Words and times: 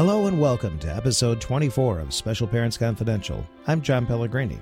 Hello 0.00 0.28
and 0.28 0.40
welcome 0.40 0.78
to 0.78 0.88
episode 0.88 1.42
24 1.42 1.98
of 1.98 2.14
Special 2.14 2.46
Parents 2.46 2.78
Confidential. 2.78 3.46
I'm 3.66 3.82
John 3.82 4.06
Pellegrini. 4.06 4.58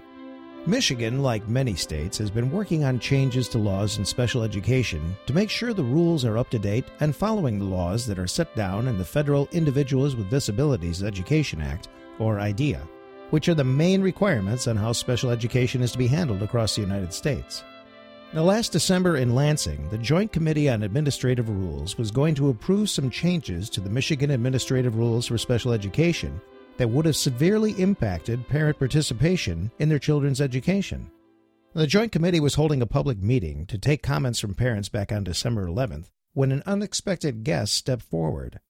Michigan, 0.66 1.22
like 1.22 1.46
many 1.46 1.76
states, 1.76 2.18
has 2.18 2.28
been 2.28 2.50
working 2.50 2.82
on 2.82 2.98
changes 2.98 3.48
to 3.50 3.58
laws 3.58 3.98
in 3.98 4.04
special 4.04 4.42
education 4.42 5.16
to 5.26 5.32
make 5.32 5.48
sure 5.48 5.72
the 5.72 5.84
rules 5.84 6.24
are 6.24 6.38
up 6.38 6.50
to 6.50 6.58
date 6.58 6.86
and 6.98 7.14
following 7.14 7.60
the 7.60 7.64
laws 7.64 8.04
that 8.06 8.18
are 8.18 8.26
set 8.26 8.52
down 8.56 8.88
in 8.88 8.98
the 8.98 9.04
Federal 9.04 9.48
Individuals 9.52 10.16
with 10.16 10.28
Disabilities 10.28 11.04
Education 11.04 11.62
Act, 11.62 11.86
or 12.18 12.40
IDEA, 12.40 12.82
which 13.30 13.48
are 13.48 13.54
the 13.54 13.62
main 13.62 14.02
requirements 14.02 14.66
on 14.66 14.76
how 14.76 14.90
special 14.90 15.30
education 15.30 15.82
is 15.82 15.92
to 15.92 15.98
be 15.98 16.08
handled 16.08 16.42
across 16.42 16.74
the 16.74 16.82
United 16.82 17.14
States. 17.14 17.62
Now, 18.34 18.42
last 18.42 18.72
December 18.72 19.16
in 19.16 19.34
Lansing, 19.34 19.88
the 19.88 19.96
Joint 19.96 20.32
Committee 20.32 20.68
on 20.68 20.82
Administrative 20.82 21.48
Rules 21.48 21.96
was 21.96 22.10
going 22.10 22.34
to 22.34 22.50
approve 22.50 22.90
some 22.90 23.08
changes 23.08 23.70
to 23.70 23.80
the 23.80 23.88
Michigan 23.88 24.30
Administrative 24.30 24.96
Rules 24.96 25.26
for 25.26 25.38
Special 25.38 25.72
Education 25.72 26.38
that 26.76 26.90
would 26.90 27.06
have 27.06 27.16
severely 27.16 27.72
impacted 27.80 28.46
parent 28.46 28.78
participation 28.78 29.70
in 29.78 29.88
their 29.88 29.98
children's 29.98 30.42
education. 30.42 31.10
The 31.72 31.86
Joint 31.86 32.12
Committee 32.12 32.38
was 32.38 32.56
holding 32.56 32.82
a 32.82 32.86
public 32.86 33.16
meeting 33.16 33.64
to 33.64 33.78
take 33.78 34.02
comments 34.02 34.40
from 34.40 34.54
parents 34.54 34.90
back 34.90 35.10
on 35.10 35.24
December 35.24 35.66
11th 35.66 36.10
when 36.34 36.52
an 36.52 36.62
unexpected 36.66 37.44
guest 37.44 37.72
stepped 37.72 38.02
forward. 38.02 38.60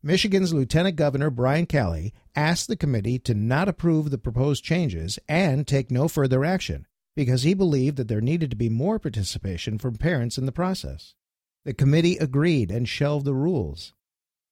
Michigan's 0.00 0.54
Lieutenant 0.54 0.94
Governor 0.94 1.30
Brian 1.30 1.66
Calley 1.66 2.14
asked 2.36 2.68
the 2.68 2.76
committee 2.76 3.18
to 3.18 3.34
not 3.34 3.68
approve 3.68 4.10
the 4.10 4.16
proposed 4.18 4.62
changes 4.62 5.18
and 5.28 5.66
take 5.66 5.90
no 5.90 6.06
further 6.06 6.44
action 6.44 6.86
because 7.18 7.42
he 7.42 7.52
believed 7.52 7.96
that 7.96 8.06
there 8.06 8.20
needed 8.20 8.48
to 8.48 8.54
be 8.54 8.68
more 8.68 9.00
participation 9.00 9.76
from 9.76 9.96
parents 9.96 10.38
in 10.38 10.46
the 10.46 10.52
process. 10.52 11.16
The 11.64 11.74
committee 11.74 12.16
agreed 12.16 12.70
and 12.70 12.88
shelved 12.88 13.26
the 13.26 13.34
rules. 13.34 13.92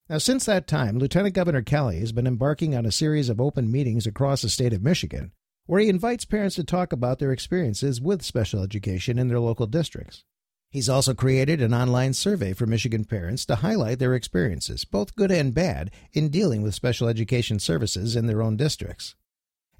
Now, 0.09 0.19
since 0.19 0.47
that 0.47 0.67
time, 0.67 0.99
Lieutenant 0.99 1.37
Governor 1.37 1.63
Calley 1.63 2.01
has 2.01 2.11
been 2.11 2.27
embarking 2.27 2.75
on 2.75 2.85
a 2.85 2.91
series 2.91 3.29
of 3.29 3.41
open 3.41 3.71
meetings 3.71 4.05
across 4.05 4.43
the 4.43 4.49
state 4.49 4.73
of 4.73 4.83
Michigan 4.83 5.31
where 5.67 5.81
he 5.81 5.89
invites 5.89 6.25
parents 6.25 6.57
to 6.57 6.65
talk 6.65 6.93
about 6.93 7.21
their 7.21 7.31
experiences 7.31 8.01
with 8.01 8.25
special 8.25 8.65
education 8.65 9.17
in 9.17 9.29
their 9.29 9.39
local 9.39 9.69
districts. 9.69 10.25
He's 10.69 10.89
also 10.89 11.15
created 11.15 11.63
an 11.63 11.73
online 11.73 12.15
survey 12.15 12.53
for 12.53 12.67
Michigan 12.67 13.05
parents 13.05 13.47
to 13.47 13.55
highlight 13.55 14.01
their 14.01 14.17
experiences, 14.17 14.85
both 14.85 15.15
good 15.15 15.31
and 15.31 15.55
bad, 15.55 15.93
in 16.13 16.31
dealing 16.31 16.63
with 16.63 16.75
special 16.75 17.07
education 17.07 17.61
services 17.61 18.17
in 18.17 18.27
their 18.27 18.43
own 18.43 18.57
districts. 18.57 19.15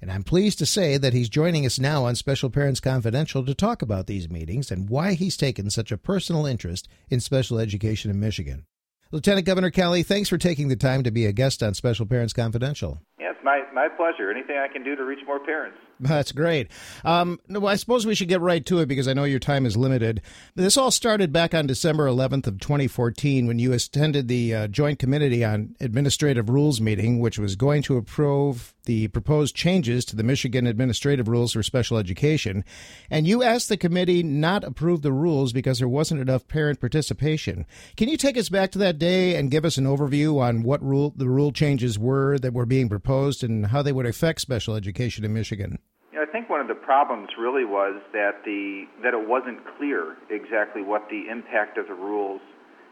And 0.01 0.11
I'm 0.11 0.23
pleased 0.23 0.59
to 0.59 0.65
say 0.65 0.97
that 0.97 1.13
he's 1.13 1.29
joining 1.29 1.65
us 1.65 1.79
now 1.79 2.05
on 2.05 2.15
Special 2.15 2.49
Parents 2.49 2.79
Confidential 2.79 3.43
to 3.45 3.55
talk 3.55 3.81
about 3.81 4.05
these 4.05 4.29
meetings 4.29 4.69
and 4.69 4.89
why 4.89 5.13
he's 5.13 5.35
taken 5.35 5.69
such 5.69 5.91
a 5.91 5.97
personal 5.97 6.45
interest 6.45 6.87
in 7.09 7.19
special 7.19 7.57
education 7.57 8.11
in 8.11 8.19
Michigan. 8.19 8.65
Lieutenant 9.11 9.45
Governor 9.45 9.71
Calley, 9.71 10.03
thanks 10.03 10.29
for 10.29 10.37
taking 10.37 10.67
the 10.67 10.75
time 10.75 11.01
to 11.03 11.11
be 11.11 11.25
a 11.25 11.31
guest 11.31 11.63
on 11.63 11.73
Special 11.73 12.05
Parents 12.05 12.33
Confidential. 12.33 13.01
Yes, 13.19 13.35
my, 13.43 13.63
my 13.73 13.87
pleasure. 13.87 14.29
Anything 14.29 14.57
I 14.57 14.71
can 14.71 14.83
do 14.83 14.95
to 14.95 15.03
reach 15.03 15.25
more 15.25 15.39
parents. 15.39 15.77
That's 15.99 16.31
great. 16.31 16.69
Um, 17.03 17.39
I 17.65 17.75
suppose 17.75 18.05
we 18.05 18.13
should 18.13 18.27
get 18.27 18.41
right 18.41 18.63
to 18.67 18.79
it 18.79 18.85
because 18.87 19.07
I 19.07 19.13
know 19.13 19.23
your 19.23 19.39
time 19.39 19.65
is 19.65 19.75
limited. 19.75 20.21
This 20.55 20.77
all 20.77 20.91
started 20.91 21.33
back 21.33 21.55
on 21.55 21.65
December 21.65 22.07
11th 22.07 22.45
of 22.45 22.59
2014 22.59 23.47
when 23.47 23.57
you 23.57 23.73
attended 23.73 24.27
the 24.27 24.53
uh, 24.53 24.67
Joint 24.67 24.99
Committee 24.99 25.43
on 25.43 25.75
Administrative 25.79 26.49
Rules 26.49 26.79
meeting, 26.79 27.19
which 27.19 27.39
was 27.39 27.55
going 27.55 27.81
to 27.83 27.97
approve 27.97 28.75
the 28.87 29.07
proposed 29.09 29.55
changes 29.55 30.05
to 30.05 30.15
the 30.15 30.23
Michigan 30.23 30.65
Administrative 30.65 31.27
Rules 31.27 31.53
for 31.53 31.61
Special 31.61 31.97
Education. 31.97 32.63
And 33.09 33.27
you 33.27 33.43
asked 33.43 33.69
the 33.69 33.77
committee 33.77 34.23
not 34.23 34.63
approve 34.63 35.01
the 35.01 35.11
rules 35.11 35.51
because 35.51 35.79
there 35.79 35.89
wasn't 35.89 36.21
enough 36.21 36.47
parent 36.47 36.79
participation. 36.79 37.65
Can 37.97 38.07
you 38.07 38.17
take 38.17 38.37
us 38.37 38.49
back 38.49 38.71
to 38.71 38.79
that 38.79 38.97
day 38.97 39.35
and 39.35 39.51
give 39.51 39.65
us 39.65 39.77
an 39.77 39.85
overview 39.85 40.39
on 40.39 40.63
what 40.63 40.81
rule 40.81 41.13
the 41.15 41.27
rule 41.27 41.51
changes 41.51 41.99
were 41.99 42.39
that 42.39 42.53
were 42.53 42.65
being 42.65 42.87
proposed 42.87 43.43
and 43.43 43.67
how 43.67 43.81
they 43.81 43.91
would 43.91 44.05
affect 44.05 44.41
special 44.41 44.75
education 44.75 45.25
in 45.25 45.33
Michigan? 45.33 45.79
I 46.19 46.25
think 46.25 46.49
one 46.49 46.61
of 46.61 46.67
the 46.67 46.75
problems 46.75 47.29
really 47.37 47.65
was 47.65 48.01
that 48.13 48.43
the 48.43 48.85
that 49.03 49.13
it 49.13 49.27
wasn't 49.27 49.59
clear 49.77 50.17
exactly 50.29 50.81
what 50.81 51.07
the 51.09 51.29
impact 51.29 51.77
of 51.77 51.87
the 51.87 51.93
rules 51.93 52.41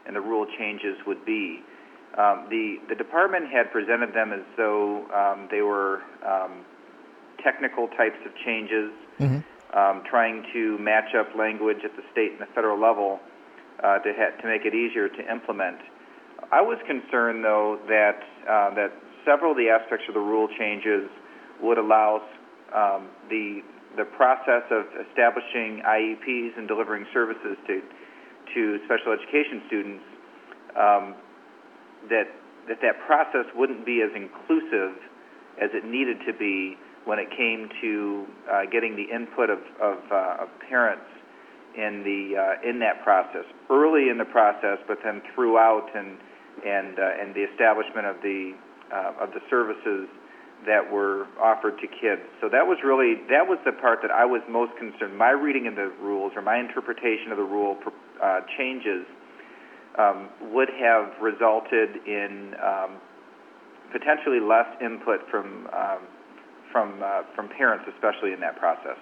and 0.06 0.14
the 0.14 0.20
rule 0.20 0.46
changes 0.58 0.96
would 1.06 1.24
be. 1.24 1.60
Um, 2.16 2.46
the 2.48 2.76
the 2.88 2.94
department 2.94 3.50
had 3.50 3.72
presented 3.72 4.14
them 4.14 4.32
as 4.32 4.42
though 4.56 5.04
um, 5.10 5.48
they 5.50 5.62
were 5.62 6.02
um, 6.26 6.64
technical 7.42 7.88
types 7.88 8.18
of 8.24 8.32
changes, 8.44 8.92
mm-hmm. 9.18 9.40
Um, 9.76 10.02
trying 10.08 10.46
to 10.54 10.78
match 10.78 11.14
up 11.18 11.26
language 11.36 11.78
at 11.84 11.94
the 11.96 12.02
state 12.12 12.32
and 12.32 12.40
the 12.40 12.46
federal 12.54 12.80
level 12.80 13.20
uh, 13.82 13.98
to 13.98 14.12
ha- 14.16 14.40
to 14.40 14.46
make 14.46 14.64
it 14.64 14.74
easier 14.74 15.08
to 15.08 15.30
implement. 15.30 15.78
I 16.52 16.62
was 16.62 16.78
concerned 16.86 17.44
though 17.44 17.78
that 17.88 18.20
uh, 18.48 18.74
that 18.74 18.92
several 19.24 19.50
of 19.50 19.58
the 19.58 19.68
aspects 19.68 20.06
of 20.08 20.14
the 20.14 20.20
rule 20.20 20.48
changes 20.56 21.10
would 21.60 21.78
allow 21.78 22.22
um, 22.74 23.08
the 23.28 23.62
the 23.96 24.04
process 24.04 24.62
of 24.70 24.84
establishing 25.08 25.80
IEPs 25.80 26.58
and 26.58 26.68
delivering 26.68 27.06
services 27.12 27.56
to 27.66 27.80
to 28.54 28.78
special 28.84 29.12
education 29.12 29.62
students 29.66 30.04
um, 30.76 31.14
that 32.08 32.28
that 32.68 32.78
that 32.82 32.98
process 33.06 33.46
wouldn't 33.54 33.86
be 33.86 34.02
as 34.02 34.10
inclusive 34.14 34.98
as 35.60 35.70
it 35.72 35.84
needed 35.84 36.18
to 36.26 36.32
be 36.32 36.76
when 37.06 37.18
it 37.18 37.30
came 37.30 37.70
to 37.80 38.26
uh, 38.50 38.62
getting 38.70 38.96
the 38.96 39.06
input 39.14 39.48
of, 39.48 39.60
of, 39.80 39.98
uh, 40.10 40.42
of 40.42 40.48
parents 40.68 41.06
in 41.78 42.02
the 42.02 42.34
uh, 42.36 42.68
in 42.68 42.80
that 42.80 43.02
process. 43.04 43.44
Early 43.70 44.10
in 44.10 44.18
the 44.18 44.24
process, 44.24 44.78
but 44.88 44.98
then 45.04 45.22
throughout 45.34 45.86
and 45.94 46.18
and 46.66 46.98
uh, 46.98 47.22
and 47.22 47.34
the 47.34 47.46
establishment 47.52 48.06
of 48.06 48.16
the 48.22 48.52
uh, 48.92 49.22
of 49.22 49.30
the 49.30 49.40
services 49.48 50.08
that 50.64 50.90
were 50.90 51.26
offered 51.40 51.78
to 51.78 51.86
kids. 51.86 52.22
So 52.40 52.48
that 52.48 52.66
was 52.66 52.78
really 52.84 53.20
that 53.28 53.46
was 53.46 53.58
the 53.64 53.72
part 53.72 54.00
that 54.02 54.10
I 54.10 54.24
was 54.24 54.42
most 54.48 54.72
concerned. 54.78 55.16
My 55.16 55.30
reading 55.30 55.66
of 55.66 55.76
the 55.76 55.92
rules 56.00 56.32
or 56.34 56.42
my 56.42 56.58
interpretation 56.58 57.30
of 57.30 57.36
the 57.36 57.44
rule 57.44 57.76
uh, 58.22 58.40
changes 58.56 59.04
um, 59.98 60.28
would 60.52 60.68
have 60.70 61.12
resulted 61.20 61.96
in 62.06 62.54
um, 62.62 62.96
potentially 63.92 64.40
less 64.40 64.66
input 64.80 65.20
from 65.30 65.68
um, 65.72 66.00
from 66.72 67.02
uh, 67.02 67.22
from 67.34 67.48
parents, 67.48 67.84
especially 67.94 68.32
in 68.32 68.40
that 68.40 68.58
process. 68.58 68.98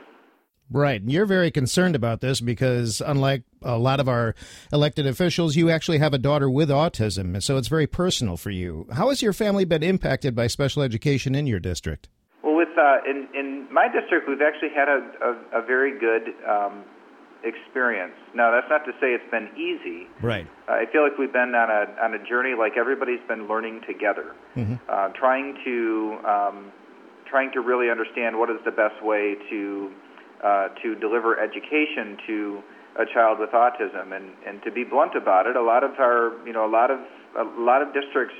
Right. 0.74 1.00
And 1.00 1.10
you're 1.10 1.24
very 1.24 1.52
concerned 1.52 1.94
about 1.94 2.20
this 2.20 2.40
because, 2.40 3.00
unlike 3.00 3.44
a 3.62 3.78
lot 3.78 4.00
of 4.00 4.08
our 4.08 4.34
elected 4.72 5.06
officials, 5.06 5.54
you 5.54 5.70
actually 5.70 5.98
have 5.98 6.12
a 6.12 6.18
daughter 6.18 6.50
with 6.50 6.68
autism. 6.68 7.34
And 7.34 7.44
so 7.44 7.56
it's 7.56 7.68
very 7.68 7.86
personal 7.86 8.36
for 8.36 8.50
you. 8.50 8.88
How 8.92 9.08
has 9.10 9.22
your 9.22 9.32
family 9.32 9.64
been 9.64 9.84
impacted 9.84 10.34
by 10.34 10.48
special 10.48 10.82
education 10.82 11.36
in 11.36 11.46
your 11.46 11.60
district? 11.60 12.08
Well, 12.42 12.56
with 12.56 12.76
uh, 12.76 12.96
in, 13.08 13.28
in 13.34 13.72
my 13.72 13.86
district, 13.86 14.28
we've 14.28 14.42
actually 14.42 14.70
had 14.74 14.88
a, 14.88 15.00
a, 15.22 15.62
a 15.62 15.64
very 15.64 15.96
good 15.96 16.34
um, 16.44 16.82
experience. 17.44 18.14
Now, 18.34 18.50
that's 18.50 18.68
not 18.68 18.84
to 18.86 18.92
say 19.00 19.14
it's 19.14 19.30
been 19.30 19.50
easy. 19.56 20.08
Right. 20.20 20.48
Uh, 20.68 20.72
I 20.72 20.86
feel 20.91 21.04
like 21.04 21.16
we've 21.18 21.32
been 21.32 21.54
on 21.54 21.70
a, 21.70 22.03
on 22.03 22.15
a 22.15 22.28
journey 22.28 22.54
like 22.59 22.77
everybody's 22.77 23.22
been 23.28 23.47
learning 23.47 23.82
together, 23.86 24.34
mm-hmm. 24.56 24.74
uh, 24.88 25.10
trying 25.10 25.56
to 25.65 26.18
um, 26.27 26.72
trying 27.30 27.53
to 27.53 27.60
really 27.60 27.91
understand 27.91 28.38
what 28.38 28.50
is 28.50 28.59
the 28.65 28.70
best 28.70 29.03
way 29.03 29.36
to 29.50 29.91
uh, 30.42 30.69
to 30.83 30.95
deliver 30.97 31.39
education 31.39 32.16
to 32.27 32.63
a 32.98 33.04
child 33.13 33.39
with 33.39 33.51
autism. 33.51 34.15
And, 34.15 34.31
and 34.47 34.63
to 34.63 34.71
be 34.71 34.84
blunt 34.84 35.15
about 35.16 35.47
it, 35.47 35.57
a 35.57 35.63
lot 35.63 35.83
of 35.84 35.92
our, 35.98 36.33
you 36.47 36.53
know, 36.53 36.66
a 36.66 36.71
lot 36.71 36.91
of 36.91 37.01
a 37.36 37.42
lot 37.60 37.83
of 37.83 37.92
districts 37.92 38.34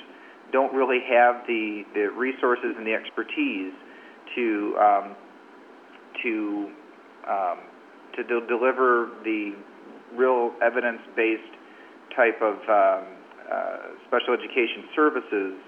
don't 0.53 0.73
really 0.73 1.01
have 1.11 1.43
the, 1.49 1.83
the 1.95 2.07
resources 2.15 2.75
and 2.79 2.87
the 2.87 2.95
expertise 2.95 3.75
to 4.37 4.77
um, 4.79 5.17
to 6.23 6.71
um, 7.29 7.59
to 8.17 8.23
de- 8.23 8.47
deliver 8.47 9.11
the 9.25 9.55
real 10.15 10.53
evidence-based 10.63 11.43
type 12.15 12.41
of 12.41 12.55
um, 12.71 13.05
uh, 13.51 13.77
special 14.07 14.33
education 14.33 14.87
services 14.95 15.59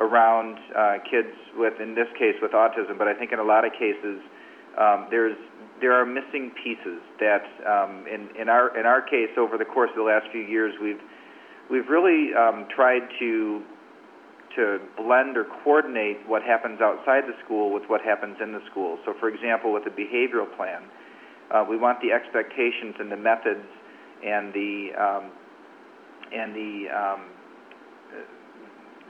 around 0.00 0.58
uh, 0.76 0.98
kids 1.10 1.32
with, 1.56 1.80
in 1.80 1.94
this 1.94 2.08
case, 2.18 2.34
with 2.42 2.52
autism. 2.52 2.98
But 2.98 3.08
I 3.08 3.14
think 3.14 3.32
in 3.32 3.38
a 3.38 3.44
lot 3.44 3.64
of 3.64 3.72
cases, 3.72 4.20
um, 4.78 5.06
there's 5.10 5.38
there 5.80 5.92
are 5.92 6.06
missing 6.06 6.52
pieces 6.62 7.00
that 7.20 7.44
um, 7.66 8.06
in, 8.06 8.28
in 8.40 8.48
our 8.48 8.76
in 8.78 8.86
our 8.86 9.02
case 9.02 9.30
over 9.36 9.58
the 9.58 9.64
course 9.64 9.90
of 9.90 9.96
the 9.96 10.02
last 10.02 10.26
few 10.32 10.40
years 10.40 10.74
we've 10.80 11.00
we've 11.70 11.88
really 11.88 12.34
um, 12.34 12.66
tried 12.74 13.02
to 13.18 13.62
to 14.56 14.80
blend 14.96 15.36
or 15.36 15.44
coordinate 15.62 16.16
what 16.26 16.42
happens 16.42 16.80
outside 16.80 17.24
the 17.28 17.36
school 17.44 17.72
with 17.72 17.82
what 17.88 18.00
happens 18.00 18.36
in 18.42 18.52
the 18.52 18.60
school. 18.70 18.98
So, 19.04 19.12
for 19.20 19.28
example, 19.28 19.70
with 19.70 19.84
the 19.84 19.90
behavioral 19.90 20.48
plan, 20.56 20.82
uh, 21.52 21.64
we 21.68 21.76
want 21.76 22.00
the 22.00 22.10
expectations 22.10 22.96
and 22.98 23.12
the 23.12 23.16
methods 23.16 23.68
and 24.24 24.52
the 24.54 24.88
um, 24.98 25.30
and 26.32 26.54
the 26.54 26.88
um, 26.88 27.20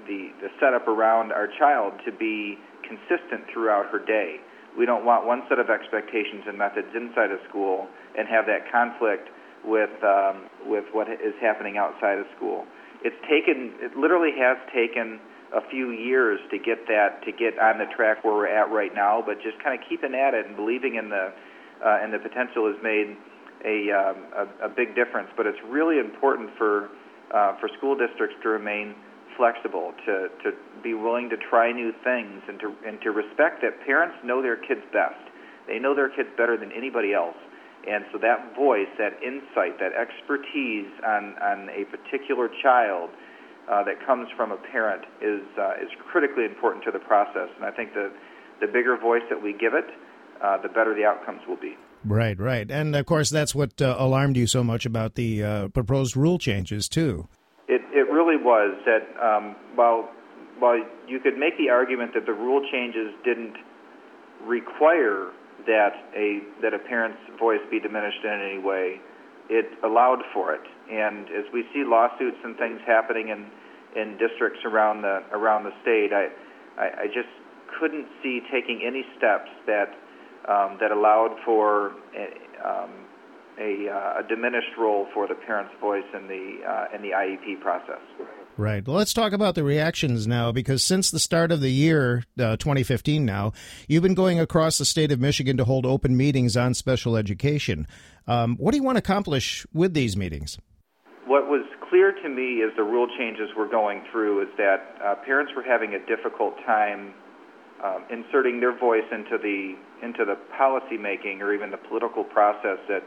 the 0.06 0.30
the 0.42 0.48
setup 0.60 0.88
around 0.88 1.32
our 1.32 1.48
child 1.58 1.94
to 2.04 2.12
be 2.12 2.58
consistent 2.82 3.46
throughout 3.52 3.86
her 3.86 4.04
day. 4.04 4.36
We 4.76 4.84
don't 4.84 5.04
want 5.04 5.26
one 5.26 5.42
set 5.48 5.58
of 5.58 5.70
expectations 5.70 6.44
and 6.46 6.56
methods 6.56 6.88
inside 6.94 7.30
of 7.32 7.40
school 7.48 7.88
and 8.16 8.28
have 8.28 8.46
that 8.46 8.70
conflict 8.70 9.28
with 9.64 9.90
um, 10.04 10.46
with 10.66 10.84
what 10.92 11.08
is 11.08 11.34
happening 11.40 11.76
outside 11.76 12.18
of 12.18 12.26
school. 12.36 12.64
It's 13.02 13.16
taken. 13.28 13.72
It 13.80 13.96
literally 13.96 14.32
has 14.38 14.56
taken 14.72 15.18
a 15.54 15.62
few 15.70 15.90
years 15.90 16.40
to 16.50 16.58
get 16.58 16.86
that 16.86 17.22
to 17.24 17.32
get 17.32 17.58
on 17.58 17.78
the 17.78 17.86
track 17.96 18.24
where 18.24 18.34
we're 18.34 18.52
at 18.52 18.70
right 18.70 18.94
now. 18.94 19.22
But 19.24 19.40
just 19.42 19.62
kind 19.62 19.78
of 19.78 19.86
keeping 19.88 20.14
at 20.14 20.34
it 20.34 20.46
and 20.46 20.56
believing 20.56 20.96
in 20.96 21.08
the 21.08 21.32
uh, 21.84 22.02
and 22.02 22.12
the 22.12 22.18
potential 22.18 22.66
has 22.66 22.76
made 22.82 23.16
a, 23.64 23.90
um, 23.92 24.16
a, 24.32 24.66
a 24.66 24.68
big 24.68 24.94
difference. 24.94 25.28
But 25.36 25.46
it's 25.46 25.60
really 25.68 25.98
important 25.98 26.50
for 26.56 26.88
uh, 27.34 27.58
for 27.58 27.68
school 27.76 27.96
districts 27.96 28.36
to 28.42 28.48
remain 28.48 28.94
flexible, 29.36 29.92
to 30.06 30.28
to 30.44 30.52
be 30.82 30.94
willing 30.94 31.28
to 31.30 31.36
try 31.36 31.72
new 31.72 31.92
things, 32.02 32.42
and 32.48 32.58
to 32.60 32.74
and 32.86 33.00
to 33.02 33.10
respect 33.10 33.62
that 33.62 33.84
parents 33.84 34.16
know 34.24 34.42
their 34.42 34.56
kids 34.56 34.82
best. 34.92 35.20
They 35.66 35.78
know 35.78 35.94
their 35.94 36.08
kids 36.08 36.28
better 36.36 36.56
than 36.56 36.72
anybody 36.72 37.12
else. 37.12 37.36
And 37.88 38.04
so 38.12 38.18
that 38.18 38.56
voice, 38.56 38.88
that 38.98 39.14
insight, 39.22 39.78
that 39.78 39.92
expertise 39.94 40.90
on, 41.06 41.36
on 41.38 41.68
a 41.70 41.84
particular 41.84 42.50
child 42.60 43.10
uh, 43.70 43.84
that 43.84 44.04
comes 44.04 44.28
from 44.36 44.50
a 44.50 44.56
parent 44.56 45.04
is, 45.22 45.42
uh, 45.56 45.74
is 45.80 45.88
critically 46.10 46.44
important 46.44 46.84
to 46.84 46.90
the 46.90 46.98
process. 46.98 47.48
And 47.56 47.64
I 47.64 47.70
think 47.70 47.94
the, 47.94 48.12
the 48.60 48.66
bigger 48.66 48.96
voice 48.96 49.22
that 49.30 49.40
we 49.40 49.52
give 49.52 49.74
it, 49.74 49.86
uh, 50.42 50.60
the 50.62 50.68
better 50.68 50.94
the 50.94 51.04
outcomes 51.04 51.42
will 51.46 51.60
be. 51.60 51.76
Right, 52.04 52.38
right. 52.38 52.68
And 52.68 52.94
of 52.96 53.06
course, 53.06 53.30
that's 53.30 53.54
what 53.54 53.80
uh, 53.80 53.94
alarmed 53.98 54.36
you 54.36 54.48
so 54.48 54.64
much 54.64 54.84
about 54.84 55.14
the 55.14 55.42
uh, 55.42 55.68
proposed 55.68 56.16
rule 56.16 56.38
changes, 56.38 56.88
too. 56.88 57.28
Really 58.36 58.44
was 58.44 58.76
that 58.84 59.24
um, 59.24 59.56
while, 59.74 60.08
while 60.58 60.78
you 61.06 61.20
could 61.20 61.38
make 61.38 61.56
the 61.58 61.70
argument 61.70 62.12
that 62.14 62.26
the 62.26 62.32
rule 62.32 62.62
changes 62.70 63.12
didn't 63.24 63.54
require 64.44 65.30
that 65.66 65.92
a 66.14 66.40
that 66.62 66.74
a 66.74 66.78
parent's 66.78 67.18
voice 67.38 67.60
be 67.70 67.80
diminished 67.80 68.22
in 68.24 68.30
any 68.30 68.58
way. 68.58 69.00
It 69.48 69.66
allowed 69.84 70.22
for 70.34 70.54
it, 70.54 70.60
and 70.90 71.26
as 71.28 71.44
we 71.52 71.64
see 71.72 71.84
lawsuits 71.84 72.36
and 72.44 72.56
things 72.56 72.80
happening 72.86 73.28
in 73.28 73.46
in 74.00 74.18
districts 74.18 74.60
around 74.64 75.02
the 75.02 75.22
around 75.32 75.64
the 75.64 75.72
state, 75.82 76.12
I 76.12 76.28
I, 76.78 77.02
I 77.02 77.06
just 77.06 77.32
couldn't 77.80 78.06
see 78.22 78.40
taking 78.52 78.82
any 78.86 79.04
steps 79.16 79.48
that 79.66 79.94
um, 80.48 80.76
that 80.80 80.90
allowed 80.90 81.36
for 81.44 81.92
um, 82.64 82.90
a, 83.58 83.88
uh, 83.88 84.20
a 84.20 84.28
diminished 84.28 84.76
role 84.78 85.06
for 85.14 85.26
the 85.26 85.34
parent's 85.34 85.74
voice 85.80 86.04
in 86.14 86.28
the 86.28 86.60
uh, 86.68 86.94
in 86.94 87.02
the 87.02 87.10
IEP 87.10 87.60
process. 87.60 88.00
Right. 88.58 88.86
Well, 88.86 88.96
let's 88.96 89.12
talk 89.12 89.32
about 89.32 89.54
the 89.54 89.62
reactions 89.62 90.26
now, 90.26 90.50
because 90.50 90.82
since 90.82 91.10
the 91.10 91.18
start 91.18 91.52
of 91.52 91.60
the 91.60 91.70
year, 91.70 92.24
uh, 92.38 92.56
2015 92.56 93.22
now, 93.24 93.52
you've 93.86 94.02
been 94.02 94.14
going 94.14 94.40
across 94.40 94.78
the 94.78 94.86
state 94.86 95.12
of 95.12 95.20
Michigan 95.20 95.58
to 95.58 95.64
hold 95.64 95.84
open 95.84 96.16
meetings 96.16 96.56
on 96.56 96.72
special 96.72 97.16
education. 97.16 97.86
Um, 98.26 98.56
what 98.56 98.70
do 98.70 98.78
you 98.78 98.82
want 98.82 98.96
to 98.96 99.00
accomplish 99.00 99.66
with 99.74 99.92
these 99.92 100.16
meetings? 100.16 100.58
What 101.26 101.48
was 101.48 101.66
clear 101.90 102.12
to 102.12 102.28
me 102.30 102.62
as 102.62 102.74
the 102.76 102.82
rule 102.82 103.08
changes 103.18 103.50
were 103.54 103.68
going 103.68 104.02
through 104.10 104.42
is 104.42 104.48
that 104.56 104.96
uh, 105.04 105.14
parents 105.26 105.52
were 105.54 105.62
having 105.62 105.92
a 105.92 105.98
difficult 106.06 106.56
time 106.64 107.12
um, 107.84 108.04
inserting 108.10 108.60
their 108.60 108.76
voice 108.76 109.04
into 109.12 109.36
the 109.36 109.76
into 110.02 110.24
the 110.24 110.36
policy 110.56 110.96
making 110.96 111.42
or 111.42 111.52
even 111.52 111.70
the 111.70 111.76
political 111.76 112.24
process 112.24 112.78
that 112.88 113.02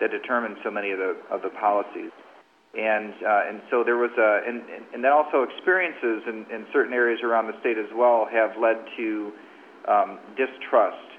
that 0.00 0.10
determines 0.10 0.56
so 0.64 0.70
many 0.70 0.90
of 0.90 0.98
the 0.98 1.16
of 1.30 1.42
the 1.42 1.50
policies 1.50 2.10
and 2.74 3.14
uh, 3.26 3.48
and 3.50 3.60
so 3.70 3.82
there 3.82 3.96
was 3.96 4.14
a 4.14 4.46
and 4.46 4.62
and 4.94 5.02
then 5.02 5.10
also 5.10 5.42
experiences 5.42 6.22
in, 6.28 6.46
in 6.54 6.66
certain 6.72 6.92
areas 6.92 7.18
around 7.24 7.48
the 7.48 7.58
state 7.58 7.78
as 7.78 7.90
well 7.94 8.28
have 8.30 8.54
led 8.60 8.78
to 8.96 9.32
um, 9.88 10.18
distrust 10.36 11.10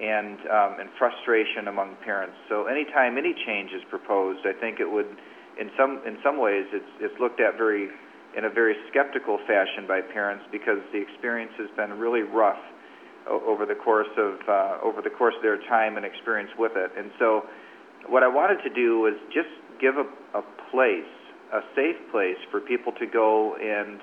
and 0.00 0.40
um, 0.48 0.80
and 0.80 0.88
frustration 0.96 1.68
among 1.68 1.96
parents. 2.04 2.36
So 2.48 2.66
anytime 2.66 3.18
any 3.18 3.34
change 3.46 3.70
is 3.72 3.82
proposed, 3.90 4.46
I 4.46 4.56
think 4.58 4.80
it 4.80 4.90
would 4.90 5.12
in 5.60 5.68
some 5.76 6.00
in 6.06 6.16
some 6.24 6.40
ways 6.40 6.64
it's 6.72 6.92
it's 7.00 7.20
looked 7.20 7.40
at 7.40 7.58
very 7.58 7.90
in 8.34 8.46
a 8.46 8.50
very 8.50 8.74
skeptical 8.88 9.36
fashion 9.46 9.86
by 9.86 10.00
parents 10.00 10.44
because 10.50 10.80
the 10.90 10.98
experience 10.98 11.52
has 11.58 11.68
been 11.76 12.00
really 12.00 12.22
rough 12.22 12.60
over 13.28 13.66
the 13.66 13.76
course 13.76 14.10
of 14.16 14.40
uh, 14.48 14.78
over 14.82 15.02
the 15.02 15.10
course 15.10 15.34
of 15.36 15.42
their 15.42 15.60
time 15.68 15.98
and 15.98 16.06
experience 16.06 16.50
with 16.58 16.72
it. 16.76 16.92
And 16.96 17.10
so 17.18 17.44
what 18.08 18.22
I 18.22 18.28
wanted 18.28 18.62
to 18.62 18.70
do 18.70 19.00
was 19.00 19.14
just 19.32 19.48
give 19.80 19.96
a, 19.96 20.06
a 20.36 20.42
place, 20.70 21.12
a 21.52 21.60
safe 21.74 21.96
place 22.10 22.38
for 22.50 22.60
people 22.60 22.92
to 22.98 23.06
go 23.06 23.56
and 23.56 24.00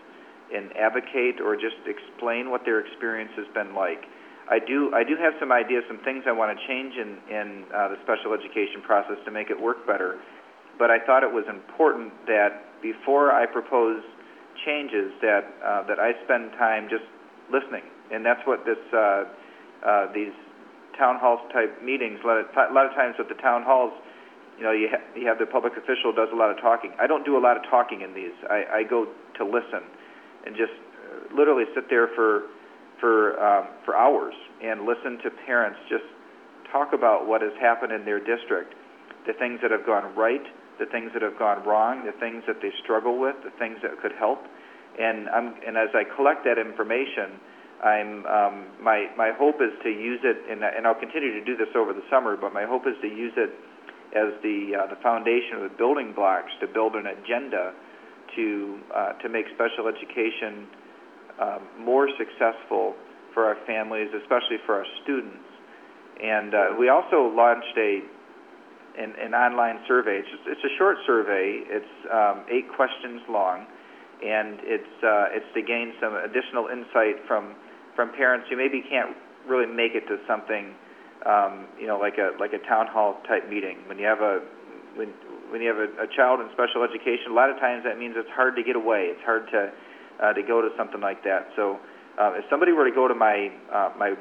and 0.51 0.75
advocate 0.75 1.39
or 1.39 1.56
just 1.56 1.80
explain 1.88 2.51
what 2.51 2.65
their 2.65 2.81
experience 2.81 3.31
has 3.38 3.48
been 3.53 3.74
like. 3.74 4.03
I 4.50 4.59
do 4.59 4.92
I 4.94 5.03
do 5.03 5.15
have 5.15 5.33
some 5.39 5.51
ideas, 5.51 5.83
some 5.88 6.00
things 6.03 6.25
I 6.27 6.33
want 6.33 6.57
to 6.57 6.68
change 6.68 6.95
in 6.95 7.18
in 7.31 7.63
uh, 7.71 7.88
the 7.89 7.98
special 8.03 8.33
education 8.33 8.81
process 8.83 9.15
to 9.25 9.31
make 9.31 9.50
it 9.50 9.59
work 9.59 9.88
better. 9.88 10.19
But 10.77 10.92
I 10.92 11.00
thought 11.00 11.24
it 11.24 11.31
was 11.31 11.45
important 11.48 12.12
that 12.27 12.81
before 12.81 13.31
I 13.31 13.45
propose 13.45 14.03
changes, 14.65 15.12
that 15.21 15.48
uh, 15.63 15.88
that 15.88 16.00
I 16.00 16.12
spend 16.25 16.51
time 16.59 16.89
just 16.89 17.07
listening, 17.51 17.83
and 18.12 18.25
that's 18.25 18.42
what 18.45 18.65
this 18.65 18.81
uh, 18.92 19.24
uh, 19.86 20.12
these 20.13 20.36
town 20.97 21.17
halls 21.19 21.39
type 21.51 21.81
meetings. 21.83 22.19
A 22.23 22.27
lot 22.27 22.38
of, 22.39 22.45
a 22.51 22.73
lot 22.73 22.85
of 22.85 22.93
times 22.93 23.15
with 23.17 23.29
the 23.29 23.39
town 23.41 23.63
halls 23.63 23.93
you 24.61 24.67
know, 24.67 24.73
you, 24.73 24.89
ha- 24.93 25.01
you 25.17 25.25
have 25.25 25.39
the 25.39 25.47
public 25.47 25.73
official 25.73 26.13
does 26.13 26.29
a 26.31 26.35
lot 26.35 26.51
of 26.51 26.61
talking. 26.61 26.93
I 27.01 27.07
don't 27.07 27.25
do 27.25 27.35
a 27.35 27.41
lot 27.41 27.57
of 27.57 27.63
talking 27.65 28.01
in 28.01 28.13
these. 28.13 28.38
I, 28.45 28.81
I 28.81 28.83
go 28.83 29.07
to 29.38 29.43
listen 29.43 29.81
and 30.45 30.55
just 30.55 30.77
uh, 30.77 31.35
literally 31.35 31.65
sit 31.73 31.89
there 31.89 32.09
for 32.13 32.43
for 32.99 33.41
um, 33.41 33.67
for 33.83 33.97
hours 33.97 34.35
and 34.61 34.85
listen 34.85 35.17
to 35.23 35.31
parents 35.47 35.79
just 35.89 36.05
talk 36.71 36.93
about 36.93 37.25
what 37.25 37.41
has 37.41 37.53
happened 37.59 37.91
in 37.91 38.05
their 38.05 38.19
district, 38.19 38.75
the 39.25 39.33
things 39.33 39.59
that 39.63 39.71
have 39.71 39.85
gone 39.85 40.13
right, 40.15 40.45
the 40.77 40.85
things 40.85 41.09
that 41.13 41.23
have 41.23 41.39
gone 41.39 41.65
wrong, 41.65 42.05
the 42.05 42.13
things 42.21 42.43
that 42.45 42.61
they 42.61 42.71
struggle 42.83 43.19
with, 43.19 43.35
the 43.43 43.49
things 43.57 43.77
that 43.81 43.99
could 43.99 44.13
help. 44.13 44.45
And 45.00 45.27
I'm 45.29 45.55
and 45.65 45.75
as 45.75 45.89
I 45.95 46.03
collect 46.15 46.45
that 46.45 46.60
information, 46.62 47.41
I'm 47.83 48.25
um, 48.25 48.65
my 48.81 49.09
my 49.17 49.31
hope 49.33 49.55
is 49.61 49.73
to 49.83 49.89
use 49.89 50.21
it, 50.23 50.38
and, 50.50 50.63
and 50.63 50.85
I'll 50.85 51.00
continue 51.00 51.33
to 51.33 51.43
do 51.43 51.57
this 51.57 51.73
over 51.75 51.93
the 51.93 52.05
summer. 52.09 52.38
But 52.38 52.53
my 52.53 52.65
hope 52.65 52.85
is 52.85 52.93
to 53.01 53.07
use 53.07 53.33
it 53.38 53.50
as 54.13 54.38
the 54.43 54.77
uh, 54.77 54.88
the 54.88 55.01
foundation 55.01 55.57
of 55.57 55.63
the 55.63 55.75
building 55.77 56.13
blocks 56.13 56.51
to 56.61 56.67
build 56.67 56.93
an 56.93 57.07
agenda 57.07 57.73
to 58.35 58.79
uh, 58.93 59.13
to 59.23 59.29
make 59.29 59.45
special 59.55 59.88
education 59.88 60.67
um, 61.41 61.61
more 61.79 62.07
successful 62.17 62.93
for 63.33 63.45
our 63.45 63.57
families, 63.65 64.09
especially 64.13 64.61
for 64.65 64.75
our 64.75 64.85
students. 65.03 65.41
And 66.21 66.53
uh, 66.53 66.77
we 66.77 66.89
also 66.89 67.33
launched 67.33 67.73
a 67.77 68.01
an, 68.97 69.15
an 69.17 69.33
online 69.33 69.79
survey. 69.88 70.19
It's, 70.19 70.29
just, 70.29 70.43
it's 70.45 70.63
a 70.63 70.77
short 70.77 70.97
survey. 71.07 71.63
It's 71.65 71.95
um, 72.11 72.45
eight 72.51 72.67
questions 72.75 73.21
long, 73.29 73.65
and 74.21 74.59
it's 74.61 74.93
uh, 75.01 75.33
it's 75.33 75.50
to 75.55 75.61
gain 75.61 75.93
some 76.00 76.13
additional 76.13 76.67
insight 76.67 77.25
from 77.27 77.55
from 78.01 78.17
parents 78.17 78.50
who 78.50 78.58
maybe 78.58 78.81
can't 78.89 79.13
really 79.46 79.70
make 79.70 79.93
it 79.93 80.10
to 80.10 80.17
something 80.25 80.74
um, 81.25 81.67
you 81.77 81.86
know, 81.86 82.00
like 82.00 82.17
a 82.17 82.31
like 82.39 82.53
a 82.53 82.58
town 82.65 82.88
hall 82.88 83.22
type 83.27 83.48
meeting. 83.50 83.77
When 83.86 84.00
you 84.00 84.05
have 84.05 84.22
a 84.22 84.41
when 84.96 85.13
when 85.53 85.62
you 85.62 85.70
have 85.70 85.77
a, 85.77 85.89
a 86.01 86.08
child 86.15 86.39
in 86.41 86.50
special 86.53 86.81
education, 86.81 87.29
a 87.29 87.34
lot 87.38 87.50
of 87.50 87.60
times 87.60 87.84
that 87.86 88.00
means 88.00 88.15
it's 88.17 88.34
hard 88.34 88.55
to 88.55 88.63
get 88.63 88.75
away. 88.75 89.13
It's 89.13 89.22
hard 89.24 89.46
to 89.53 89.72
uh, 90.17 90.34
to 90.34 90.41
go 90.41 90.62
to 90.62 90.70
something 90.77 91.01
like 91.01 91.24
that. 91.24 91.50
So, 91.55 91.77
uh, 92.17 92.34
if 92.41 92.46
somebody 92.50 92.72
were 92.72 92.89
to 92.89 92.96
go 92.96 93.08
to 93.08 93.13
my 93.13 93.51
uh, 93.72 93.91
my 93.98 94.15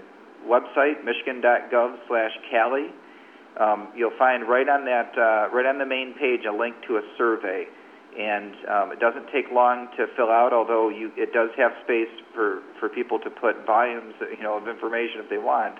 website, 0.44 1.04
michigan.gov/calley, 1.04 2.92
um, 3.58 3.88
you'll 3.96 4.16
find 4.18 4.46
right 4.48 4.68
on 4.68 4.84
that 4.84 5.16
uh, 5.16 5.48
right 5.56 5.64
on 5.64 5.78
the 5.78 5.86
main 5.86 6.12
page 6.20 6.44
a 6.44 6.52
link 6.52 6.76
to 6.88 6.98
a 6.98 7.02
survey, 7.16 7.64
and 8.18 8.54
um, 8.68 8.92
it 8.92 9.00
doesn't 9.00 9.26
take 9.32 9.46
long 9.52 9.88
to 9.96 10.06
fill 10.16 10.30
out. 10.30 10.52
Although 10.52 10.88
you, 10.88 11.12
it 11.16 11.32
does 11.32 11.50
have 11.56 11.72
space 11.84 12.10
for 12.34 12.62
for 12.78 12.88
people 12.88 13.18
to 13.20 13.30
put 13.30 13.66
volumes, 13.66 14.14
you 14.20 14.42
know, 14.42 14.56
of 14.56 14.68
information 14.68 15.20
if 15.22 15.30
they 15.30 15.38
want 15.38 15.78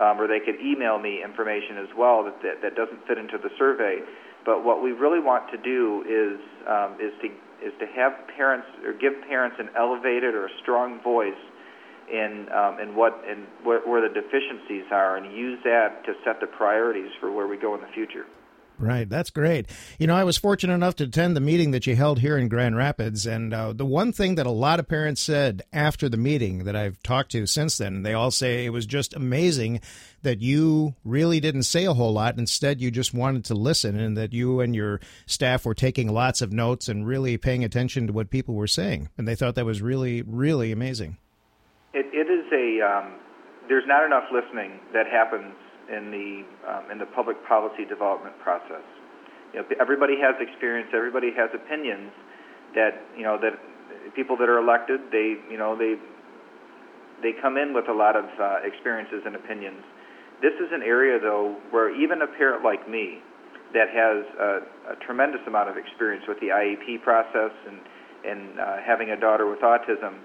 um, 0.00 0.20
or 0.20 0.26
they 0.26 0.40
could 0.40 0.56
email 0.60 0.98
me 0.98 1.22
information 1.22 1.76
as 1.78 1.88
well 1.96 2.24
that, 2.24 2.40
that, 2.42 2.62
that 2.62 2.74
doesn't 2.74 3.06
fit 3.06 3.18
into 3.18 3.36
the 3.36 3.50
survey. 3.58 4.00
But 4.44 4.64
what 4.64 4.82
we 4.82 4.92
really 4.92 5.20
want 5.20 5.50
to 5.52 5.58
do 5.58 6.02
is 6.08 6.40
um, 6.66 6.96
is 6.96 7.12
to 7.20 7.28
is 7.60 7.76
to 7.78 7.86
have 7.92 8.12
parents 8.34 8.66
or 8.86 8.94
give 8.94 9.12
parents 9.28 9.56
an 9.60 9.68
elevated 9.76 10.34
or 10.34 10.46
a 10.46 10.54
strong 10.62 11.02
voice 11.02 11.36
in 12.10 12.48
um, 12.48 12.80
in 12.80 12.96
what 12.96 13.20
in 13.28 13.44
where, 13.62 13.80
where 13.84 14.00
the 14.00 14.08
deficiencies 14.08 14.88
are, 14.90 15.18
and 15.18 15.36
use 15.36 15.58
that 15.64 16.02
to 16.06 16.14
set 16.24 16.40
the 16.40 16.46
priorities 16.46 17.10
for 17.20 17.30
where 17.30 17.46
we 17.46 17.58
go 17.58 17.74
in 17.74 17.82
the 17.82 17.92
future. 17.92 18.24
Right, 18.80 19.06
that's 19.06 19.28
great. 19.28 19.66
You 19.98 20.06
know, 20.06 20.16
I 20.16 20.24
was 20.24 20.38
fortunate 20.38 20.72
enough 20.72 20.96
to 20.96 21.04
attend 21.04 21.36
the 21.36 21.40
meeting 21.40 21.72
that 21.72 21.86
you 21.86 21.94
held 21.96 22.20
here 22.20 22.38
in 22.38 22.48
Grand 22.48 22.78
Rapids, 22.78 23.26
and 23.26 23.52
uh, 23.52 23.74
the 23.74 23.84
one 23.84 24.10
thing 24.10 24.36
that 24.36 24.46
a 24.46 24.50
lot 24.50 24.80
of 24.80 24.88
parents 24.88 25.20
said 25.20 25.62
after 25.70 26.08
the 26.08 26.16
meeting 26.16 26.64
that 26.64 26.74
I've 26.74 27.02
talked 27.02 27.32
to 27.32 27.44
since 27.44 27.76
then, 27.76 28.04
they 28.04 28.14
all 28.14 28.30
say 28.30 28.64
it 28.64 28.70
was 28.70 28.86
just 28.86 29.12
amazing 29.12 29.82
that 30.22 30.40
you 30.40 30.94
really 31.04 31.40
didn't 31.40 31.64
say 31.64 31.84
a 31.84 31.92
whole 31.92 32.14
lot. 32.14 32.38
Instead, 32.38 32.80
you 32.80 32.90
just 32.90 33.12
wanted 33.12 33.44
to 33.44 33.54
listen, 33.54 34.00
and 34.00 34.16
that 34.16 34.32
you 34.32 34.60
and 34.60 34.74
your 34.74 34.98
staff 35.26 35.66
were 35.66 35.74
taking 35.74 36.10
lots 36.10 36.40
of 36.40 36.50
notes 36.50 36.88
and 36.88 37.06
really 37.06 37.36
paying 37.36 37.62
attention 37.62 38.06
to 38.06 38.14
what 38.14 38.30
people 38.30 38.54
were 38.54 38.66
saying, 38.66 39.10
and 39.18 39.28
they 39.28 39.34
thought 39.34 39.56
that 39.56 39.66
was 39.66 39.82
really, 39.82 40.22
really 40.22 40.72
amazing. 40.72 41.18
It, 41.92 42.06
it 42.14 42.32
is 42.32 42.50
a 42.50 42.80
um, 42.82 43.18
there's 43.68 43.86
not 43.86 44.06
enough 44.06 44.24
listening 44.32 44.80
that 44.94 45.06
happens 45.06 45.52
in 45.90 46.10
the 46.10 46.44
um, 46.70 46.90
in 46.90 46.98
the 46.98 47.06
public 47.06 47.36
policy 47.46 47.84
development 47.84 48.38
process. 48.42 48.86
You 49.52 49.60
know, 49.60 49.66
everybody 49.80 50.14
has 50.20 50.34
experience, 50.38 50.90
everybody 50.94 51.32
has 51.36 51.50
opinions 51.52 52.12
that 52.74 53.02
you 53.16 53.24
know 53.24 53.38
that 53.42 53.58
people 54.14 54.36
that 54.38 54.48
are 54.48 54.58
elected, 54.58 55.00
they 55.10 55.36
you 55.50 55.58
know 55.58 55.76
they 55.76 55.96
they 57.22 57.32
come 57.40 57.56
in 57.56 57.74
with 57.74 57.88
a 57.88 57.92
lot 57.92 58.16
of 58.16 58.24
uh, 58.40 58.58
experiences 58.64 59.22
and 59.26 59.34
opinions. 59.34 59.82
This 60.40 60.54
is 60.54 60.72
an 60.72 60.82
area 60.82 61.18
though 61.20 61.56
where 61.70 61.94
even 61.94 62.22
a 62.22 62.26
parent 62.26 62.64
like 62.64 62.88
me 62.88 63.20
that 63.74 63.88
has 63.90 64.24
a, 64.38 64.94
a 64.94 64.96
tremendous 65.06 65.40
amount 65.46 65.68
of 65.68 65.76
experience 65.76 66.24
with 66.26 66.40
the 66.40 66.48
IEP 66.48 67.02
process 67.02 67.52
and 67.66 67.78
and 68.20 68.60
uh, 68.60 68.76
having 68.84 69.10
a 69.10 69.18
daughter 69.18 69.48
with 69.48 69.60
autism. 69.60 70.20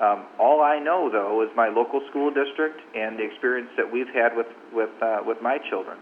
Um, 0.00 0.26
all 0.40 0.62
I 0.62 0.78
know 0.78 1.10
though 1.10 1.42
is 1.42 1.50
my 1.56 1.68
local 1.68 2.00
school 2.10 2.32
district 2.32 2.80
and 2.96 3.18
the 3.18 3.24
experience 3.24 3.68
that 3.76 3.90
we've 3.90 4.08
had 4.14 4.36
with 4.36 4.48
with 4.72 4.90
uh, 5.02 5.20
with 5.24 5.38
my 5.42 5.58
children. 5.70 5.98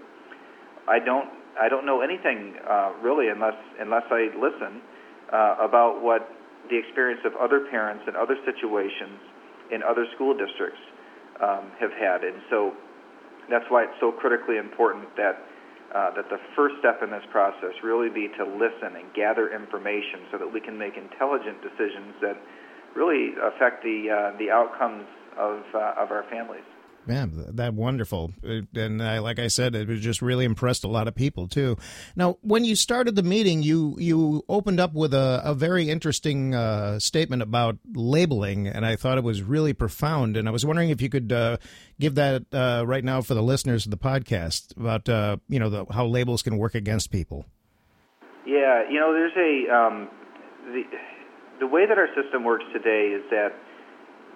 I 0.88 0.98
don't 0.98 1.28
I 1.60 1.68
don't 1.68 1.84
know 1.84 2.00
anything 2.00 2.54
uh, 2.68 2.92
really 3.02 3.28
unless 3.28 3.58
unless 3.80 4.04
I 4.10 4.30
listen 4.38 4.80
uh, 5.32 5.56
about 5.60 6.02
what 6.02 6.28
the 6.70 6.78
experience 6.78 7.20
of 7.24 7.34
other 7.36 7.66
parents 7.70 8.04
in 8.06 8.14
other 8.14 8.36
situations 8.46 9.18
in 9.72 9.82
other 9.82 10.06
school 10.14 10.36
districts 10.36 10.80
um, 11.42 11.70
have 11.78 11.92
had, 11.92 12.22
and 12.22 12.42
so 12.50 12.72
that's 13.50 13.66
why 13.68 13.84
it's 13.84 13.98
so 14.00 14.12
critically 14.12 14.56
important 14.56 15.04
that 15.16 15.42
uh, 15.94 16.14
that 16.14 16.30
the 16.30 16.38
first 16.54 16.76
step 16.78 17.02
in 17.02 17.10
this 17.10 17.26
process 17.30 17.74
really 17.82 18.08
be 18.08 18.28
to 18.38 18.44
listen 18.46 18.94
and 18.94 19.12
gather 19.14 19.50
information 19.50 20.22
so 20.30 20.38
that 20.38 20.46
we 20.46 20.60
can 20.60 20.78
make 20.78 20.96
intelligent 20.96 21.58
decisions 21.62 22.14
that 22.22 22.38
really 22.94 23.32
affect 23.42 23.82
the 23.82 24.10
uh, 24.10 24.38
the 24.38 24.50
outcomes 24.50 25.06
of 25.38 25.62
uh, 25.74 25.94
of 25.98 26.10
our 26.10 26.24
families. 26.30 26.64
Man, 27.06 27.46
that 27.54 27.72
wonderful, 27.72 28.34
and 28.74 29.02
I, 29.02 29.20
like 29.20 29.38
I 29.38 29.48
said, 29.48 29.74
it 29.74 29.88
was 29.88 30.00
just 30.00 30.20
really 30.20 30.44
impressed 30.44 30.84
a 30.84 30.88
lot 30.88 31.08
of 31.08 31.14
people 31.14 31.48
too. 31.48 31.78
Now, 32.14 32.36
when 32.42 32.64
you 32.66 32.76
started 32.76 33.16
the 33.16 33.22
meeting, 33.22 33.62
you 33.62 33.96
you 33.98 34.44
opened 34.50 34.80
up 34.80 34.92
with 34.92 35.14
a, 35.14 35.40
a 35.42 35.54
very 35.54 35.88
interesting 35.88 36.54
uh, 36.54 36.98
statement 36.98 37.40
about 37.40 37.78
labeling, 37.94 38.68
and 38.68 38.84
I 38.84 38.96
thought 38.96 39.16
it 39.16 39.24
was 39.24 39.42
really 39.42 39.72
profound. 39.72 40.36
And 40.36 40.46
I 40.46 40.50
was 40.50 40.66
wondering 40.66 40.90
if 40.90 41.00
you 41.00 41.08
could 41.08 41.32
uh, 41.32 41.56
give 41.98 42.16
that 42.16 42.44
uh, 42.52 42.84
right 42.86 43.02
now 43.02 43.22
for 43.22 43.32
the 43.32 43.42
listeners 43.42 43.86
of 43.86 43.90
the 43.90 43.98
podcast 43.98 44.76
about 44.76 45.08
uh, 45.08 45.38
you 45.48 45.58
know 45.58 45.70
the, 45.70 45.86
how 45.90 46.04
labels 46.04 46.42
can 46.42 46.58
work 46.58 46.74
against 46.74 47.10
people. 47.10 47.46
Yeah, 48.46 48.88
you 48.90 49.00
know, 49.00 49.14
there's 49.14 49.36
a 49.36 49.74
um, 49.74 50.08
the 50.66 50.82
the 51.60 51.66
way 51.66 51.86
that 51.86 51.98
our 51.98 52.08
system 52.16 52.42
works 52.42 52.64
today 52.72 53.12
is 53.14 53.22
that 53.30 53.52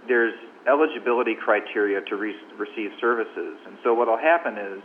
there's 0.07 0.35
eligibility 0.69 1.35
criteria 1.35 2.01
to 2.03 2.17
re- 2.17 2.37
receive 2.57 2.91
services. 3.01 3.57
And 3.67 3.77
so 3.83 3.95
what 3.95 4.09
will 4.09 4.19
happen 4.21 4.57
is 4.57 4.83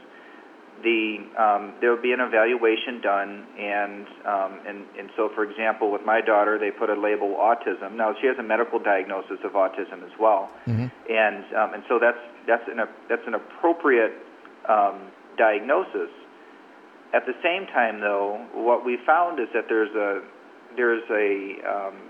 the 0.83 1.17
um, 1.35 1.73
there 1.81 1.91
will 1.91 2.01
be 2.01 2.13
an 2.13 2.21
evaluation 2.21 3.01
done, 3.01 3.45
and, 3.59 4.07
um, 4.25 4.59
and 4.65 4.85
and 4.97 5.09
so 5.17 5.29
for 5.35 5.43
example, 5.43 5.91
with 5.91 6.05
my 6.05 6.21
daughter, 6.21 6.57
they 6.57 6.71
put 6.71 6.89
a 6.89 6.95
label 6.95 7.35
autism. 7.35 7.95
Now 7.95 8.15
she 8.21 8.27
has 8.27 8.37
a 8.39 8.43
medical 8.43 8.79
diagnosis 8.79 9.39
of 9.43 9.53
autism 9.53 10.03
as 10.03 10.15
well, 10.17 10.49
mm-hmm. 10.65 10.87
and 11.11 11.43
um, 11.55 11.73
and 11.73 11.83
so 11.89 11.99
that's 11.99 12.23
that's 12.47 12.63
an 12.71 12.79
that's 13.09 13.27
an 13.27 13.35
appropriate 13.35 14.13
um, 14.69 15.11
diagnosis. 15.37 16.11
At 17.13 17.25
the 17.25 17.33
same 17.43 17.65
time, 17.67 17.99
though, 17.99 18.45
what 18.53 18.85
we 18.85 18.97
found 19.05 19.39
is 19.39 19.47
that 19.53 19.65
there's 19.67 19.93
a 19.95 20.21
there's 20.77 21.03
a 21.11 21.59
um, 21.67 22.08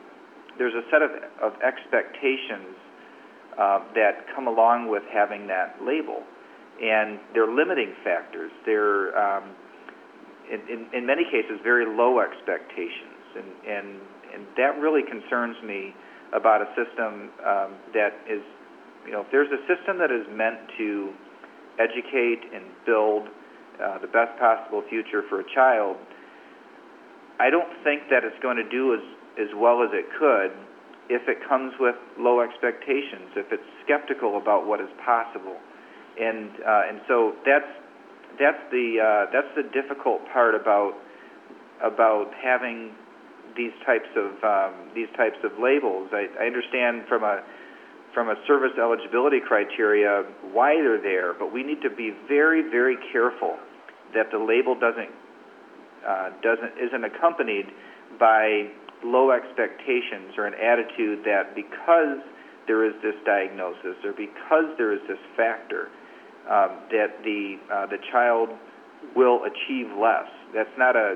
there's 0.59 0.75
a 0.75 0.83
set 0.91 1.01
of, 1.01 1.09
of 1.41 1.53
expectations 1.63 2.75
uh, 3.57 3.79
that 3.95 4.27
come 4.35 4.45
along 4.45 4.91
with 4.91 5.03
having 5.11 5.47
that 5.47 5.75
label. 5.81 6.21
And 6.83 7.19
they're 7.33 7.49
limiting 7.49 7.95
factors. 8.03 8.51
They're, 8.65 9.17
um, 9.17 9.55
in, 10.51 10.61
in, 10.69 10.87
in 10.93 11.05
many 11.05 11.23
cases, 11.23 11.59
very 11.63 11.85
low 11.87 12.19
expectations. 12.19 13.19
And, 13.35 13.51
and, 13.67 13.87
and 14.35 14.47
that 14.55 14.79
really 14.79 15.01
concerns 15.03 15.57
me 15.63 15.95
about 16.31 16.61
a 16.61 16.67
system 16.75 17.31
um, 17.43 17.75
that 17.93 18.13
is, 18.29 18.43
you 19.05 19.11
know, 19.11 19.21
if 19.21 19.27
there's 19.31 19.51
a 19.51 19.59
system 19.67 19.97
that 19.97 20.11
is 20.11 20.27
meant 20.31 20.59
to 20.77 21.11
educate 21.79 22.43
and 22.53 22.63
build 22.85 23.27
uh, 23.83 23.97
the 23.99 24.07
best 24.07 24.37
possible 24.39 24.83
future 24.89 25.23
for 25.27 25.39
a 25.39 25.47
child, 25.55 25.97
I 27.39 27.49
don't 27.49 27.71
think 27.83 28.03
that 28.11 28.23
it's 28.23 28.39
going 28.43 28.57
to 28.57 28.67
do 28.69 28.93
as, 28.93 28.99
as 29.39 29.49
well 29.55 29.81
as 29.83 29.89
it 29.93 30.05
could 30.19 30.51
if 31.09 31.27
it 31.27 31.41
comes 31.49 31.73
with 31.79 31.95
low 32.19 32.39
expectations, 32.39 33.33
if 33.35 33.51
it's 33.51 33.65
skeptical 33.83 34.37
about 34.37 34.67
what 34.67 34.79
is 34.79 34.89
possible, 35.03 35.57
and 36.21 36.51
uh, 36.61 36.89
and 36.89 37.01
so 37.07 37.33
that's 37.45 37.65
that's 38.37 38.61
the 38.69 39.01
uh, 39.01 39.31
that's 39.33 39.49
the 39.57 39.65
difficult 39.73 40.21
part 40.31 40.53
about 40.53 40.93
about 41.81 42.29
having 42.37 42.93
these 43.57 43.73
types 43.85 44.09
of 44.15 44.37
um, 44.45 44.91
these 44.93 45.09
types 45.17 45.37
of 45.43 45.51
labels. 45.57 46.09
I, 46.13 46.29
I 46.39 46.45
understand 46.45 47.09
from 47.09 47.23
a 47.23 47.41
from 48.13 48.29
a 48.29 48.35
service 48.45 48.77
eligibility 48.77 49.39
criteria 49.41 50.23
why 50.53 50.75
they're 50.75 51.01
there, 51.01 51.33
but 51.33 51.51
we 51.51 51.63
need 51.63 51.81
to 51.81 51.89
be 51.89 52.13
very 52.27 52.61
very 52.69 52.97
careful 53.11 53.57
that 54.13 54.29
the 54.31 54.37
label 54.37 54.77
doesn't 54.77 55.09
uh, 56.05 56.29
doesn't 56.41 56.77
isn't 56.77 57.03
accompanied 57.03 57.65
by 58.19 58.69
low 59.03 59.31
expectations 59.31 60.35
or 60.37 60.45
an 60.45 60.55
attitude 60.55 61.23
that 61.25 61.55
because 61.55 62.19
there 62.67 62.85
is 62.85 62.93
this 63.01 63.15
diagnosis 63.25 63.97
or 64.03 64.13
because 64.13 64.69
there 64.77 64.93
is 64.93 64.99
this 65.07 65.19
factor, 65.35 65.89
um, 66.49 66.81
that 66.89 67.21
the 67.23 67.57
uh, 67.71 67.85
the 67.85 67.97
child 68.11 68.49
will 69.15 69.45
achieve 69.45 69.87
less. 69.97 70.27
That's 70.53 70.73
not 70.77 70.95
a 70.95 71.15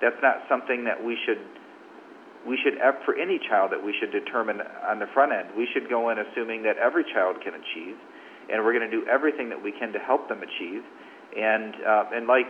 that's 0.00 0.18
not 0.22 0.46
something 0.48 0.84
that 0.84 1.02
we 1.02 1.18
should 1.26 1.42
we 2.46 2.56
should 2.62 2.78
for 3.04 3.18
any 3.18 3.38
child 3.50 3.72
that 3.72 3.82
we 3.82 3.94
should 3.98 4.12
determine 4.12 4.62
on 4.86 4.98
the 4.98 5.06
front 5.12 5.32
end. 5.32 5.50
We 5.56 5.68
should 5.74 5.90
go 5.90 6.10
in 6.10 6.18
assuming 6.18 6.62
that 6.62 6.78
every 6.78 7.04
child 7.12 7.42
can 7.42 7.54
achieve, 7.54 7.98
and 8.50 8.64
we're 8.64 8.72
going 8.72 8.88
to 8.88 8.94
do 8.94 9.04
everything 9.10 9.48
that 9.50 9.60
we 9.60 9.72
can 9.72 9.92
to 9.92 9.98
help 9.98 10.28
them 10.28 10.42
achieve. 10.42 10.82
And 11.36 11.74
uh, 11.84 12.14
and 12.14 12.26
like 12.26 12.46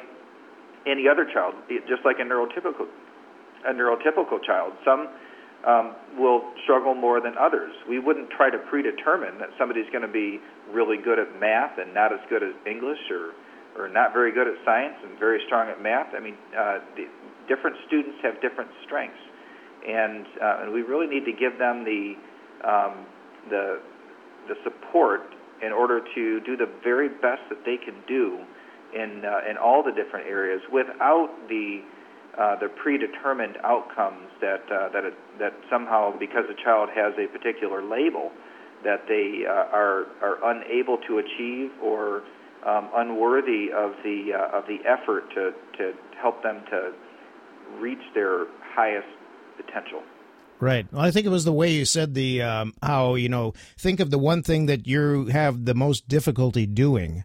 any 0.87 1.09
other 1.09 1.25
child, 1.25 1.55
just 1.89 2.05
like 2.05 2.17
a 2.21 2.25
neurotypical 2.25 2.87
a 3.67 3.73
neurotypical 3.73 4.43
child. 4.45 4.73
Some 4.85 5.09
um, 5.67 5.97
will 6.19 6.43
struggle 6.63 6.95
more 6.95 7.21
than 7.21 7.35
others. 7.39 7.73
We 7.89 7.99
wouldn't 7.99 8.31
try 8.31 8.51
to 8.51 8.59
predetermine 8.71 9.39
that 9.39 9.51
somebody's 9.59 9.91
going 9.91 10.07
to 10.07 10.13
be 10.13 10.39
really 10.73 10.97
good 10.97 11.19
at 11.19 11.41
math 11.41 11.79
and 11.79 11.93
not 11.93 12.13
as 12.13 12.21
good 12.31 12.43
at 12.43 12.55
English, 12.67 13.01
or 13.11 13.33
or 13.77 13.89
not 13.89 14.13
very 14.13 14.33
good 14.33 14.49
at 14.49 14.55
science 14.65 14.95
and 15.05 15.19
very 15.19 15.41
strong 15.47 15.69
at 15.69 15.81
math. 15.81 16.15
I 16.15 16.21
mean, 16.21 16.35
uh, 16.57 16.79
the, 16.97 17.07
different 17.49 17.77
students 17.87 18.19
have 18.23 18.41
different 18.41 18.71
strengths, 18.85 19.23
and 19.87 20.27
uh, 20.43 20.63
and 20.63 20.73
we 20.73 20.83
really 20.83 21.07
need 21.07 21.25
to 21.25 21.33
give 21.33 21.59
them 21.59 21.85
the 21.85 22.15
um, 22.67 23.07
the 23.51 23.81
the 24.49 24.55
support 24.65 25.23
in 25.65 25.73
order 25.73 26.01
to 26.15 26.41
do 26.41 26.57
the 26.57 26.69
very 26.85 27.09
best 27.09 27.43
that 27.49 27.65
they 27.65 27.77
can 27.77 27.95
do 28.07 28.39
in 28.95 29.25
uh, 29.25 29.49
in 29.49 29.57
all 29.57 29.83
the 29.83 29.93
different 29.93 30.27
areas 30.27 30.61
without 30.73 31.31
the 31.49 31.83
uh, 32.39 32.57
the 32.61 32.69
predetermined 32.69 33.57
outcomes 33.65 34.29
that 34.41 34.63
uh, 34.71 34.89
that 34.91 35.05
it, 35.05 35.15
that 35.39 35.53
somehow 35.71 36.17
because 36.17 36.45
a 36.51 36.65
child 36.65 36.89
has 36.95 37.13
a 37.19 37.27
particular 37.27 37.83
label 37.83 38.31
that 38.85 39.07
they 39.09 39.45
uh, 39.47 39.53
are 39.75 40.07
are 40.23 40.39
unable 40.55 40.99
to 40.99 41.19
achieve 41.19 41.71
or 41.83 42.23
um, 42.67 42.91
unworthy 42.95 43.73
of 43.75 43.93
the 44.05 44.33
uh, 44.35 44.57
of 44.57 44.65
the 44.67 44.79
effort 44.87 45.29
to 45.35 45.53
to 45.79 45.93
help 46.21 46.43
them 46.43 46.63
to 46.71 46.93
reach 47.81 48.03
their 48.15 48.47
highest 48.75 49.09
potential. 49.57 50.03
Right. 50.61 50.87
Well, 50.93 51.03
I 51.03 51.13
think 51.13 51.25
it 51.27 51.31
was 51.31 51.45
the 51.45 51.53
way 51.53 51.73
you 51.73 51.85
said 51.85 52.15
the 52.15 52.43
um, 52.43 52.75
how 52.83 53.15
you 53.15 53.29
know 53.29 53.55
think 53.79 54.01
of 54.01 54.11
the 54.11 54.19
one 54.19 54.43
thing 54.43 54.67
that 54.67 54.87
you 54.87 55.27
have 55.27 55.65
the 55.65 55.75
most 55.75 56.09
difficulty 56.09 56.67
doing, 56.67 57.25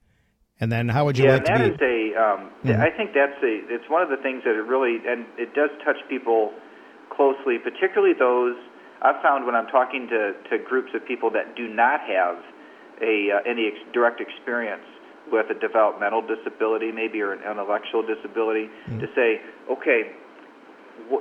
and 0.63 0.72
then 0.72 0.88
how 0.88 1.03
would 1.03 1.17
you 1.20 1.25
yeah, 1.25 1.43
like 1.43 1.43
to 1.43 1.51
be? 1.51 1.60
Yeah, 1.60 1.67
that 1.67 1.75
is 1.75 1.82
a 1.84 2.00
um, 2.15 2.39
mm-hmm. 2.63 2.79
I 2.79 2.89
think 2.96 3.12
that's 3.12 3.36
a 3.43 3.53
it's 3.67 3.84
one 3.91 4.01
of 4.01 4.08
the 4.08 4.22
things 4.24 4.48
that 4.48 4.55
it 4.55 4.63
really 4.63 5.03
and 5.03 5.27
it 5.36 5.51
does 5.51 5.70
touch 5.84 6.00
people 6.08 6.55
closely, 7.12 7.60
particularly 7.60 8.15
those 8.15 8.55
I've 9.03 9.20
found 9.22 9.46
when 9.46 9.53
I'm 9.53 9.67
talking 9.67 10.08
to, 10.08 10.32
to 10.50 10.63
groups 10.63 10.96
of 10.96 11.05
people 11.05 11.29
that 11.36 11.60
do 11.60 11.67
not 11.67 12.00
have 12.08 12.39
a 13.03 13.36
uh, 13.36 13.43
any 13.43 13.75
ex- 13.75 13.84
direct 13.91 14.24
experience 14.24 14.88
with 15.27 15.51
a 15.51 15.60
developmental 15.60 16.24
disability, 16.24 16.96
maybe 16.96 17.20
or 17.20 17.36
an 17.36 17.43
intellectual 17.43 18.00
disability, 18.00 18.72
mm-hmm. 18.88 19.03
to 19.03 19.08
say, 19.15 19.43
okay, 19.67 20.15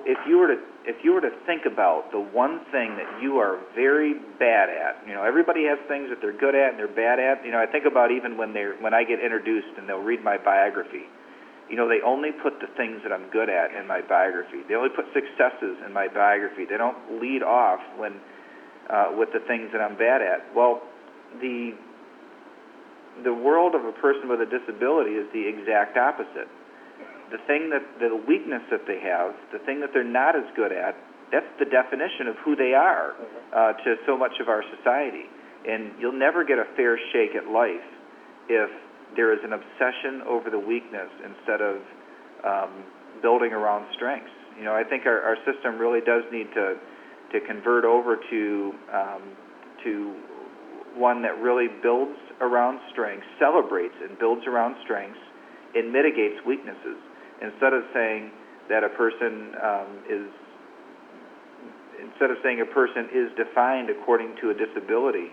if 0.05 0.19
you 0.27 0.39
were 0.39 0.49
to 0.49 0.61
if 0.85 0.97
you 1.05 1.13
were 1.13 1.21
to 1.21 1.31
think 1.47 1.63
about 1.65 2.11
the 2.11 2.19
one 2.19 2.59
thing 2.73 2.99
that 2.99 3.23
you 3.23 3.39
are 3.39 3.61
very 3.75 4.15
bad 4.39 4.67
at, 4.69 4.99
you 5.07 5.15
know, 5.15 5.23
everybody 5.23 5.63
has 5.71 5.79
things 5.87 6.11
that 6.11 6.19
they're 6.21 6.37
good 6.37 6.57
at 6.57 6.75
and 6.75 6.79
they're 6.79 6.91
bad 6.91 7.23
at. 7.23 7.47
You 7.47 7.53
know, 7.53 7.63
I 7.63 7.67
think 7.67 7.87
about 7.87 8.11
even 8.11 8.37
when 8.37 8.53
they 8.53 8.67
when 8.81 8.93
I 8.93 9.05
get 9.05 9.21
introduced 9.21 9.79
and 9.79 9.89
they'll 9.89 10.03
read 10.03 10.25
my 10.25 10.39
biography. 10.39 11.07
You 11.71 11.77
know, 11.77 11.89
they 11.89 12.03
only 12.05 12.33
put 12.33 12.59
the 12.61 12.67
things 12.77 13.01
that 13.05 13.13
I'm 13.13 13.31
good 13.31 13.49
at 13.49 13.73
in 13.73 13.87
my 13.87 14.03
biography. 14.03 14.67
They 14.69 14.75
only 14.75 14.91
put 14.91 15.07
successes 15.15 15.79
in 15.87 15.93
my 15.93 16.09
biography. 16.09 16.67
They 16.69 16.77
don't 16.77 17.23
lead 17.23 17.43
off 17.43 17.81
when 17.97 18.21
uh, 18.91 19.15
with 19.17 19.31
the 19.33 19.41
things 19.47 19.71
that 19.73 19.81
I'm 19.81 19.97
bad 19.97 20.21
at. 20.21 20.45
Well, 20.55 20.83
the 21.41 21.73
the 23.23 23.33
world 23.33 23.75
of 23.75 23.85
a 23.85 23.93
person 23.93 24.29
with 24.29 24.41
a 24.41 24.51
disability 24.51 25.13
is 25.13 25.31
the 25.33 25.47
exact 25.47 25.97
opposite 25.97 26.51
the 27.33 27.41
thing 27.49 27.71
that 27.71 27.83
the 27.99 28.15
weakness 28.29 28.63
that 28.71 28.87
they 28.87 29.01
have, 29.01 29.35
the 29.53 29.59
thing 29.65 29.81
that 29.81 29.91
they're 29.93 30.05
not 30.05 30.37
as 30.37 30.45
good 30.55 30.71
at, 30.71 30.95
that's 31.33 31.49
the 31.59 31.65
definition 31.65 32.29
of 32.29 32.37
who 32.45 32.55
they 32.55 32.75
are 32.77 33.17
Mm-hmm. 33.17 33.57
uh, 33.57 33.73
to 33.85 33.97
so 34.07 34.17
much 34.17 34.33
of 34.41 34.49
our 34.49 34.63
society. 34.77 35.25
And 35.67 35.93
you'll 35.99 36.19
never 36.19 36.45
get 36.45 36.59
a 36.59 36.67
fair 36.77 36.99
shake 37.13 37.35
at 37.35 37.49
life 37.51 37.89
if 38.49 38.71
there 39.17 39.33
is 39.33 39.41
an 39.45 39.53
obsession 39.53 40.23
over 40.27 40.51
the 40.51 40.59
weakness 40.59 41.09
instead 41.25 41.61
of 41.61 41.77
um, 42.45 42.85
building 43.21 43.53
around 43.53 43.87
strengths. 43.95 44.33
You 44.59 44.65
know, 44.65 44.75
I 44.75 44.85
think 44.85 45.07
our, 45.07 45.21
our 45.23 45.37
system 45.49 45.79
really 45.79 46.01
does 46.01 46.23
need 46.33 46.49
to 46.55 46.77
to 47.33 47.41
convert 47.47 47.85
over 47.85 48.17
to 48.17 48.73
um, 48.93 49.23
to 49.85 50.15
one 50.97 51.23
that 51.23 51.41
really 51.41 51.69
builds 51.83 52.19
around 52.41 52.81
strengths, 52.93 53.27
celebrates 53.39 53.95
and 54.03 54.19
builds 54.19 54.43
around 54.47 54.77
strengths, 54.85 55.21
and 55.75 55.93
mitigates 55.93 56.37
weaknesses. 56.47 57.01
Instead 57.43 57.75
of 57.75 57.83
saying 57.93 58.31
that 58.71 58.85
a 58.85 58.89
person 58.95 59.53
um, 59.59 59.91
is 60.09 60.27
instead 61.99 62.31
of 62.31 62.39
saying 62.43 62.61
a 62.61 62.71
person 62.75 63.11
is 63.11 63.31
defined 63.37 63.91
according 63.91 64.35
to 64.41 64.51
a 64.51 64.55
disability, 64.55 65.31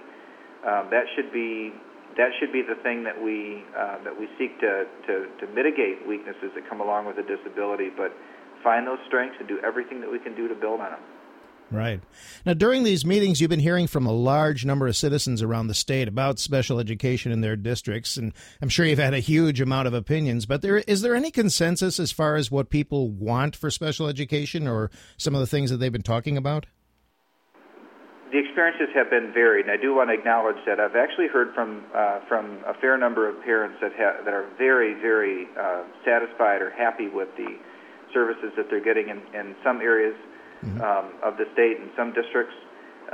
um, 0.66 0.89
that 0.89 1.06
should 1.16 1.32
be 1.32 1.72
that 2.18 2.30
should 2.39 2.51
be 2.51 2.62
the 2.62 2.75
thing 2.82 3.04
that 3.04 3.13
we 3.13 3.63
uh, 3.78 4.01
that 4.04 4.13
we 4.18 4.28
seek 4.38 4.60
to, 4.60 4.86
to, 5.06 5.30
to 5.39 5.46
mitigate 5.54 6.06
weaknesses 6.08 6.50
that 6.56 6.68
come 6.68 6.82
along 6.82 7.06
with 7.06 7.18
a 7.18 7.25
disability, 7.25 7.89
but 7.96 8.12
find 8.63 8.88
those 8.88 9.00
strengths 9.08 9.38
and 9.39 9.48
do 9.48 9.60
everything 9.63 10.01
that 10.01 10.12
we 10.12 10.20
can 10.20 10.36
do 10.36 10.48
to 10.48 10.56
build 10.56 10.82
on 10.82 10.92
them. 10.92 11.04
Right. 11.71 12.01
Now, 12.45 12.53
during 12.53 12.83
these 12.83 13.05
meetings, 13.05 13.39
you've 13.39 13.49
been 13.49 13.59
hearing 13.59 13.85
from 13.85 14.07
a 14.07 14.11
large 14.11 14.65
number 14.65 14.88
of 14.88 14.95
citizens 14.95 15.43
around 15.43 15.67
the 15.67 15.75
state 15.75 16.07
about 16.07 16.39
special 16.39 16.79
education 16.79 17.31
in 17.31 17.41
their 17.41 17.55
districts, 17.55 18.17
and 18.17 18.33
I'm 18.59 18.69
sure 18.69 18.88
you've 18.88 18.97
had 18.97 19.13
a 19.13 19.19
huge 19.19 19.61
amount 19.61 19.88
of 19.88 19.93
opinions. 19.93 20.47
But 20.47 20.63
there 20.63 20.77
is 20.77 21.01
there 21.01 21.13
any 21.13 21.29
consensus 21.29 21.99
as 21.99 22.11
far 22.11 22.35
as 22.35 22.49
what 22.49 22.71
people 22.71 23.09
want 23.09 23.55
for 23.55 23.69
special 23.69 24.07
education, 24.07 24.67
or 24.67 24.89
some 25.17 25.35
of 25.35 25.41
the 25.41 25.47
things 25.47 25.69
that 25.69 25.77
they've 25.77 25.91
been 25.91 26.01
talking 26.01 26.38
about? 26.38 26.65
The 28.31 28.39
experiences 28.39 28.89
have 28.95 29.09
been 29.09 29.31
varied, 29.31 29.65
and 29.65 29.71
I 29.71 29.81
do 29.81 29.93
want 29.93 30.09
to 30.09 30.13
acknowledge 30.13 30.57
that 30.65 30.79
I've 30.79 30.95
actually 30.95 31.27
heard 31.27 31.53
from 31.53 31.83
uh, 31.93 32.21
from 32.27 32.63
a 32.65 32.73
fair 32.81 32.97
number 32.97 33.29
of 33.29 33.43
parents 33.43 33.77
that 33.81 33.91
ha- 33.95 34.23
that 34.25 34.33
are 34.33 34.49
very, 34.57 34.95
very 34.99 35.47
uh, 35.59 35.83
satisfied 36.03 36.63
or 36.63 36.71
happy 36.71 37.09
with 37.09 37.29
the 37.38 37.57
services 38.11 38.51
that 38.57 38.71
they're 38.71 38.83
getting 38.83 39.09
in, 39.09 39.21
in 39.38 39.55
some 39.63 39.81
areas 39.81 40.15
Mm-hmm. 40.60 40.82
um, 40.82 41.13
of 41.24 41.38
the 41.38 41.46
state 41.54 41.80
and 41.80 41.89
some 41.96 42.12
districts. 42.12 42.56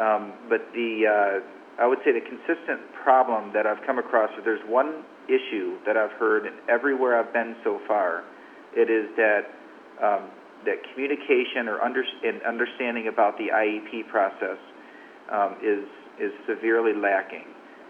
Um, 0.01 0.33
but 0.49 0.65
the 0.73 1.05
uh, 1.05 1.81
I 1.81 1.85
would 1.85 1.99
say 2.03 2.11
the 2.11 2.25
consistent 2.25 2.81
problem 3.03 3.53
that 3.53 3.67
I've 3.67 3.85
come 3.85 3.99
across, 3.99 4.31
if 4.37 4.43
there's 4.43 4.63
one 4.67 5.03
issue 5.27 5.77
that 5.85 5.95
I've 5.95 6.11
heard 6.13 6.47
everywhere 6.69 7.19
I've 7.19 7.33
been 7.33 7.55
so 7.63 7.79
far, 7.87 8.23
it 8.73 8.89
is 8.89 9.13
that 9.17 9.45
um, 10.01 10.29
that 10.65 10.81
communication 10.89 11.67
or 11.67 11.81
under, 11.81 12.03
and 12.23 12.41
understanding 12.43 13.07
about 13.07 13.37
the 13.37 13.53
IEP 13.53 14.09
process 14.09 14.57
um, 15.31 15.57
is 15.61 15.85
is 16.19 16.31
severely 16.47 16.93
lacking. 16.93 17.45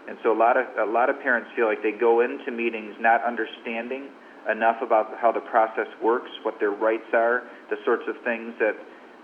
And 0.08 0.18
so 0.22 0.32
a 0.32 0.38
lot 0.38 0.56
of 0.56 0.66
a 0.78 0.90
lot 0.90 1.08
of 1.08 1.16
parents 1.22 1.48
feel 1.56 1.66
like 1.66 1.82
they 1.82 1.96
go 1.96 2.20
into 2.20 2.52
meetings 2.52 2.94
not 3.00 3.24
understanding 3.24 4.10
enough 4.50 4.82
about 4.82 5.16
how 5.18 5.32
the 5.32 5.40
process 5.40 5.88
works, 6.02 6.30
what 6.42 6.60
their 6.60 6.70
rights 6.70 7.10
are, 7.12 7.42
the 7.70 7.76
sorts 7.84 8.04
of 8.06 8.14
things 8.22 8.54
that 8.60 8.76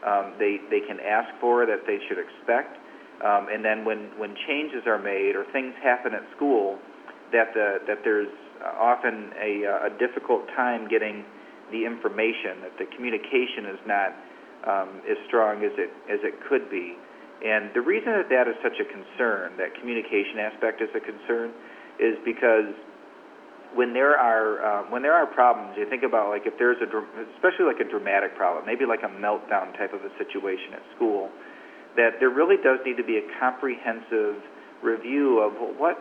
um, 0.07 0.35
they 0.39 0.59
they 0.71 0.81
can 0.81 0.99
ask 1.01 1.29
for 1.41 1.67
that 1.67 1.87
they 1.87 1.99
should 2.09 2.19
expect, 2.19 2.79
um, 3.25 3.49
and 3.53 3.65
then 3.65 3.85
when 3.85 4.11
when 4.19 4.35
changes 4.47 4.83
are 4.87 4.99
made 4.99 5.37
or 5.37 5.45
things 5.53 5.75
happen 5.83 6.15
at 6.15 6.23
school, 6.37 6.79
that 7.33 7.55
the 7.55 7.79
that 7.87 8.03
there's 8.05 8.33
often 8.79 9.31
a, 9.41 9.65
a 9.87 9.91
difficult 9.99 10.47
time 10.55 10.89
getting 10.89 11.25
the 11.71 11.85
information 11.85 12.63
that 12.63 12.77
the 12.79 12.87
communication 12.95 13.67
is 13.67 13.81
not 13.87 14.11
um, 14.67 15.03
as 15.09 15.19
strong 15.27 15.65
as 15.65 15.73
it 15.79 15.91
as 16.11 16.21
it 16.23 16.35
could 16.49 16.71
be, 16.71 16.95
and 17.43 17.71
the 17.75 17.83
reason 17.83 18.13
that 18.13 18.31
that 18.31 18.47
is 18.47 18.55
such 18.63 18.79
a 18.79 18.87
concern, 18.87 19.55
that 19.59 19.75
communication 19.79 20.39
aspect 20.39 20.83
is 20.83 20.91
a 20.95 21.03
concern, 21.03 21.51
is 21.99 22.15
because 22.25 22.71
when 23.75 23.93
there 23.93 24.19
are 24.19 24.61
uh, 24.65 24.91
when 24.91 25.03
there 25.03 25.15
are 25.15 25.27
problems, 25.27 25.75
you 25.77 25.89
think 25.89 26.03
about 26.03 26.29
like 26.29 26.47
if 26.47 26.55
there's 26.59 26.79
a 26.81 26.89
especially 27.37 27.67
like 27.67 27.81
a 27.81 27.89
dramatic 27.89 28.37
problem, 28.37 28.65
maybe 28.67 28.85
like 28.85 29.03
a 29.03 29.13
meltdown 29.21 29.77
type 29.77 29.93
of 29.93 30.01
a 30.05 30.13
situation 30.19 30.75
at 30.75 30.83
school, 30.97 31.31
that 31.97 32.21
there 32.21 32.31
really 32.31 32.57
does 32.57 32.79
need 32.85 32.97
to 32.97 33.05
be 33.05 33.19
a 33.19 33.25
comprehensive 33.41 34.37
review 34.83 35.41
of 35.41 35.53
what 35.79 35.97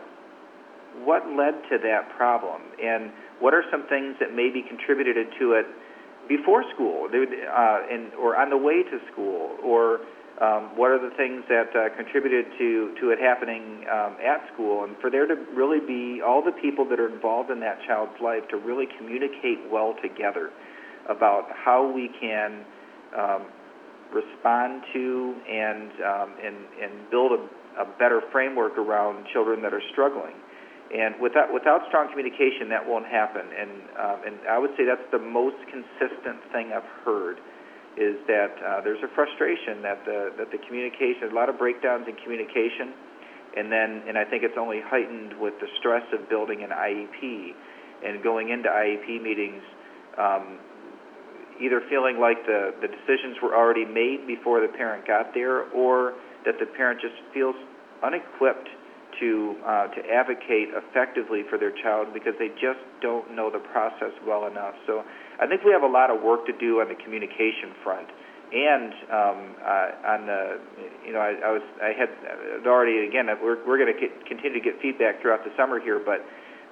what 1.04 1.24
led 1.32 1.56
to 1.70 1.78
that 1.80 2.12
problem 2.16 2.60
and 2.82 3.10
what 3.40 3.54
are 3.54 3.64
some 3.70 3.88
things 3.88 4.14
that 4.20 4.34
maybe 4.34 4.62
contributed 4.62 5.26
to 5.38 5.52
it 5.52 5.66
before 6.28 6.64
school, 6.74 7.08
uh, 7.10 7.78
and 7.90 8.12
or 8.14 8.36
on 8.36 8.50
the 8.50 8.56
way 8.56 8.82
to 8.82 8.98
school, 9.10 9.56
or 9.64 10.00
um, 10.40 10.76
what 10.76 10.90
are 10.90 10.98
the 10.98 11.14
things 11.16 11.44
that 11.48 11.70
uh, 11.76 11.94
contributed 11.94 12.46
to, 12.58 12.94
to 13.00 13.10
it 13.10 13.18
happening 13.20 13.84
um, 13.92 14.16
at 14.24 14.40
school, 14.52 14.84
and 14.84 14.96
for 14.98 15.10
there 15.10 15.26
to 15.26 15.36
really 15.54 15.78
be 15.78 16.22
all 16.22 16.42
the 16.42 16.52
people 16.52 16.88
that 16.88 16.98
are 16.98 17.12
involved 17.12 17.50
in 17.50 17.60
that 17.60 17.78
child's 17.86 18.18
life 18.22 18.42
to 18.48 18.56
really 18.56 18.86
communicate 18.98 19.60
well 19.70 19.94
together 20.02 20.50
about 21.08 21.48
how 21.52 21.84
we 21.84 22.08
can 22.20 22.64
um, 23.16 23.42
respond 24.12 24.82
to 24.92 25.34
and 25.48 25.90
um, 26.00 26.34
and 26.42 26.56
and 26.80 27.10
build 27.10 27.32
a, 27.32 27.82
a 27.82 27.86
better 27.98 28.22
framework 28.32 28.78
around 28.78 29.26
children 29.32 29.60
that 29.62 29.74
are 29.74 29.82
struggling. 29.92 30.34
And 30.92 31.20
without 31.20 31.52
without 31.52 31.80
strong 31.88 32.08
communication, 32.08 32.68
that 32.68 32.86
won't 32.86 33.06
happen. 33.06 33.42
And 33.52 33.70
um, 34.00 34.18
and 34.26 34.34
I 34.48 34.58
would 34.58 34.70
say 34.76 34.84
that's 34.84 35.08
the 35.12 35.18
most 35.18 35.56
consistent 35.68 36.40
thing 36.52 36.72
I've 36.72 36.88
heard 37.04 37.38
is 37.96 38.16
that 38.26 38.52
uh, 38.64 38.80
there's 38.80 39.02
a 39.02 39.12
frustration 39.14 39.82
that 39.82 40.04
the 40.04 40.32
that 40.38 40.50
the 40.50 40.58
communication, 40.66 41.28
a 41.30 41.34
lot 41.34 41.48
of 41.48 41.58
breakdowns 41.58 42.08
in 42.08 42.16
communication, 42.24 42.94
and 43.56 43.70
then 43.70 44.02
and 44.08 44.16
I 44.16 44.24
think 44.24 44.42
it's 44.42 44.56
only 44.58 44.80
heightened 44.80 45.38
with 45.38 45.54
the 45.60 45.68
stress 45.78 46.04
of 46.12 46.28
building 46.28 46.62
an 46.62 46.70
IEP 46.70 47.52
and 48.04 48.22
going 48.22 48.50
into 48.50 48.68
IEP 48.68 49.22
meetings, 49.22 49.62
um, 50.18 50.58
either 51.60 51.82
feeling 51.90 52.18
like 52.18 52.44
the 52.46 52.72
the 52.80 52.88
decisions 52.88 53.36
were 53.42 53.54
already 53.54 53.84
made 53.84 54.26
before 54.26 54.60
the 54.60 54.72
parent 54.72 55.06
got 55.06 55.34
there, 55.34 55.68
or 55.72 56.14
that 56.44 56.58
the 56.58 56.66
parent 56.66 57.00
just 57.00 57.16
feels 57.34 57.56
unequipped 58.02 58.68
to 59.20 59.56
uh, 59.66 59.86
to 59.88 60.00
advocate 60.08 60.70
effectively 60.72 61.42
for 61.48 61.58
their 61.58 61.72
child 61.82 62.14
because 62.14 62.34
they 62.38 62.48
just 62.60 62.80
don't 63.00 63.34
know 63.34 63.50
the 63.50 63.60
process 63.72 64.12
well 64.26 64.46
enough. 64.46 64.74
So 64.86 65.02
I 65.40 65.46
think 65.46 65.64
we 65.64 65.72
have 65.72 65.82
a 65.82 65.90
lot 65.90 66.10
of 66.10 66.22
work 66.22 66.46
to 66.46 66.52
do 66.56 66.80
on 66.80 66.88
the 66.88 66.98
communication 67.02 67.74
front, 67.82 68.08
and 68.52 68.92
um, 69.10 69.38
uh, 69.60 70.12
on 70.12 70.20
the 70.26 70.42
you 71.06 71.12
know 71.12 71.20
I, 71.20 71.32
I 71.44 71.50
was 71.52 71.66
I 71.82 71.92
had 71.92 72.10
already 72.66 73.06
again 73.06 73.26
we're 73.42 73.60
we're 73.66 73.78
going 73.78 73.92
to 73.92 74.00
continue 74.28 74.54
to 74.54 74.64
get 74.64 74.80
feedback 74.80 75.20
throughout 75.20 75.44
the 75.44 75.52
summer 75.56 75.80
here, 75.80 76.00
but 76.04 76.24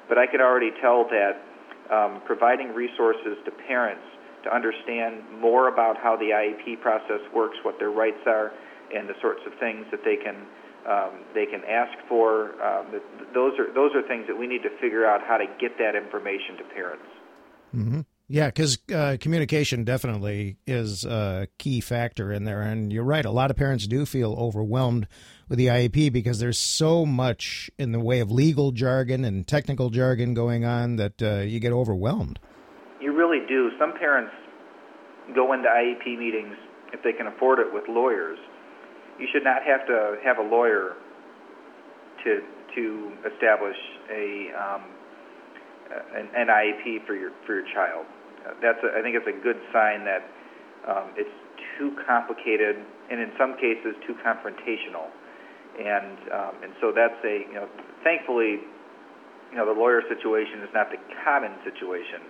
but 0.09 0.19
I 0.19 0.27
could 0.27 0.41
already 0.41 0.71
tell 0.81 1.05
that 1.09 1.43
um, 1.91 2.23
providing 2.25 2.75
resources 2.75 3.39
to 3.45 3.51
parents 3.67 4.05
to 4.45 4.55
understand 4.55 5.23
more 5.39 5.69
about 5.69 5.97
how 5.97 6.17
the 6.17 6.33
IEP 6.33 6.81
process 6.81 7.21
works, 7.35 7.57
what 7.63 7.79
their 7.79 7.91
rights 7.91 8.25
are, 8.27 8.53
and 8.95 9.09
the 9.09 9.15
sorts 9.21 9.41
of 9.47 9.53
things 9.61 9.87
that 9.91 10.01
they 10.05 10.17
can 10.17 10.47
um, 10.89 11.25
they 11.35 11.47
can 11.47 11.63
ask 11.69 11.93
for. 12.09 12.61
Um, 12.63 13.01
those 13.35 13.59
are 13.59 13.73
those 13.75 13.93
are 13.95 14.07
things 14.07 14.27
that 14.29 14.39
we 14.39 14.47
need 14.47 14.63
to 14.63 14.71
figure 14.81 15.07
out 15.07 15.21
how 15.27 15.37
to 15.37 15.47
get 15.61 15.79
that 15.79 15.95
information 15.95 16.57
to 16.59 16.65
parents. 16.75 17.05
Mm-hmm. 17.75 18.01
Yeah, 18.33 18.47
because 18.47 18.79
uh, 18.95 19.17
communication 19.21 19.83
definitely 19.83 20.57
is 20.65 21.05
a 21.05 21.49
key 21.59 21.81
factor 21.81 22.33
in 22.33 22.45
there, 22.45 22.63
and 22.63 22.93
you're 22.93 23.03
right. 23.03 23.25
A 23.25 23.31
lot 23.31 23.51
of 23.51 23.57
parents 23.57 23.89
do 23.89 24.07
feel 24.07 24.35
overwhelmed 24.35 25.09
with 25.49 25.59
the 25.59 25.67
IEP 25.67 26.13
because 26.13 26.39
there's 26.39 26.59
so 26.59 27.05
much 27.05 27.73
in 27.77 27.91
the 27.91 27.99
way 27.99 28.21
of 28.21 28.31
legal 28.31 28.71
jargon 28.71 29.25
and 29.25 29.49
technical 29.49 29.91
jargon 29.91 30.33
going 30.33 30.65
on 30.65 30.95
that 30.95 31.21
uh, 31.21 31.41
you 31.41 31.59
get 31.59 31.73
overwhelmed. 31.73 32.39
You 33.01 33.17
really 33.17 33.45
do. 33.49 33.71
Some 33.81 33.95
parents 33.99 34.33
go 35.35 35.53
into 35.53 35.69
IEP 35.69 36.17
meetings 36.17 36.55
if 36.93 37.03
they 37.03 37.13
can 37.13 37.27
afford 37.27 37.59
it 37.59 37.75
with 37.75 37.83
lawyers 37.89 38.39
you 39.21 39.29
should 39.33 39.45
not 39.45 39.63
have 39.63 39.87
to 39.87 40.17
have 40.25 40.39
a 40.39 40.43
lawyer 40.43 40.97
to 42.25 42.41
to 42.75 43.13
establish 43.33 43.77
a 44.11 44.51
um, 44.57 44.83
an, 46.17 46.29
an 46.35 46.47
IEP 46.49 47.07
for 47.07 47.15
your 47.15 47.31
for 47.47 47.61
your 47.61 47.67
child. 47.75 48.07
Uh, 48.47 48.55
that's 48.63 48.81
a, 48.83 48.99
I 48.99 49.03
think 49.03 49.17
it's 49.17 49.29
a 49.29 49.39
good 49.43 49.61
sign 49.73 50.05
that 50.05 50.25
um, 50.89 51.13
it's 51.17 51.37
too 51.79 51.93
complicated 52.09 52.77
and 53.11 53.21
in 53.21 53.31
some 53.37 53.55
cases 53.57 53.93
too 54.07 54.17
confrontational, 54.25 55.13
and 55.79 56.17
um, 56.33 56.55
and 56.65 56.73
so 56.81 56.93
that's 56.95 57.21
a 57.25 57.45
you 57.49 57.55
know 57.55 57.69
thankfully 58.03 58.65
you 59.53 59.57
know 59.57 59.67
the 59.67 59.77
lawyer 59.79 60.03
situation 60.09 60.65
is 60.65 60.71
not 60.73 60.91
the 60.91 60.99
common 61.25 61.53
situation. 61.65 62.25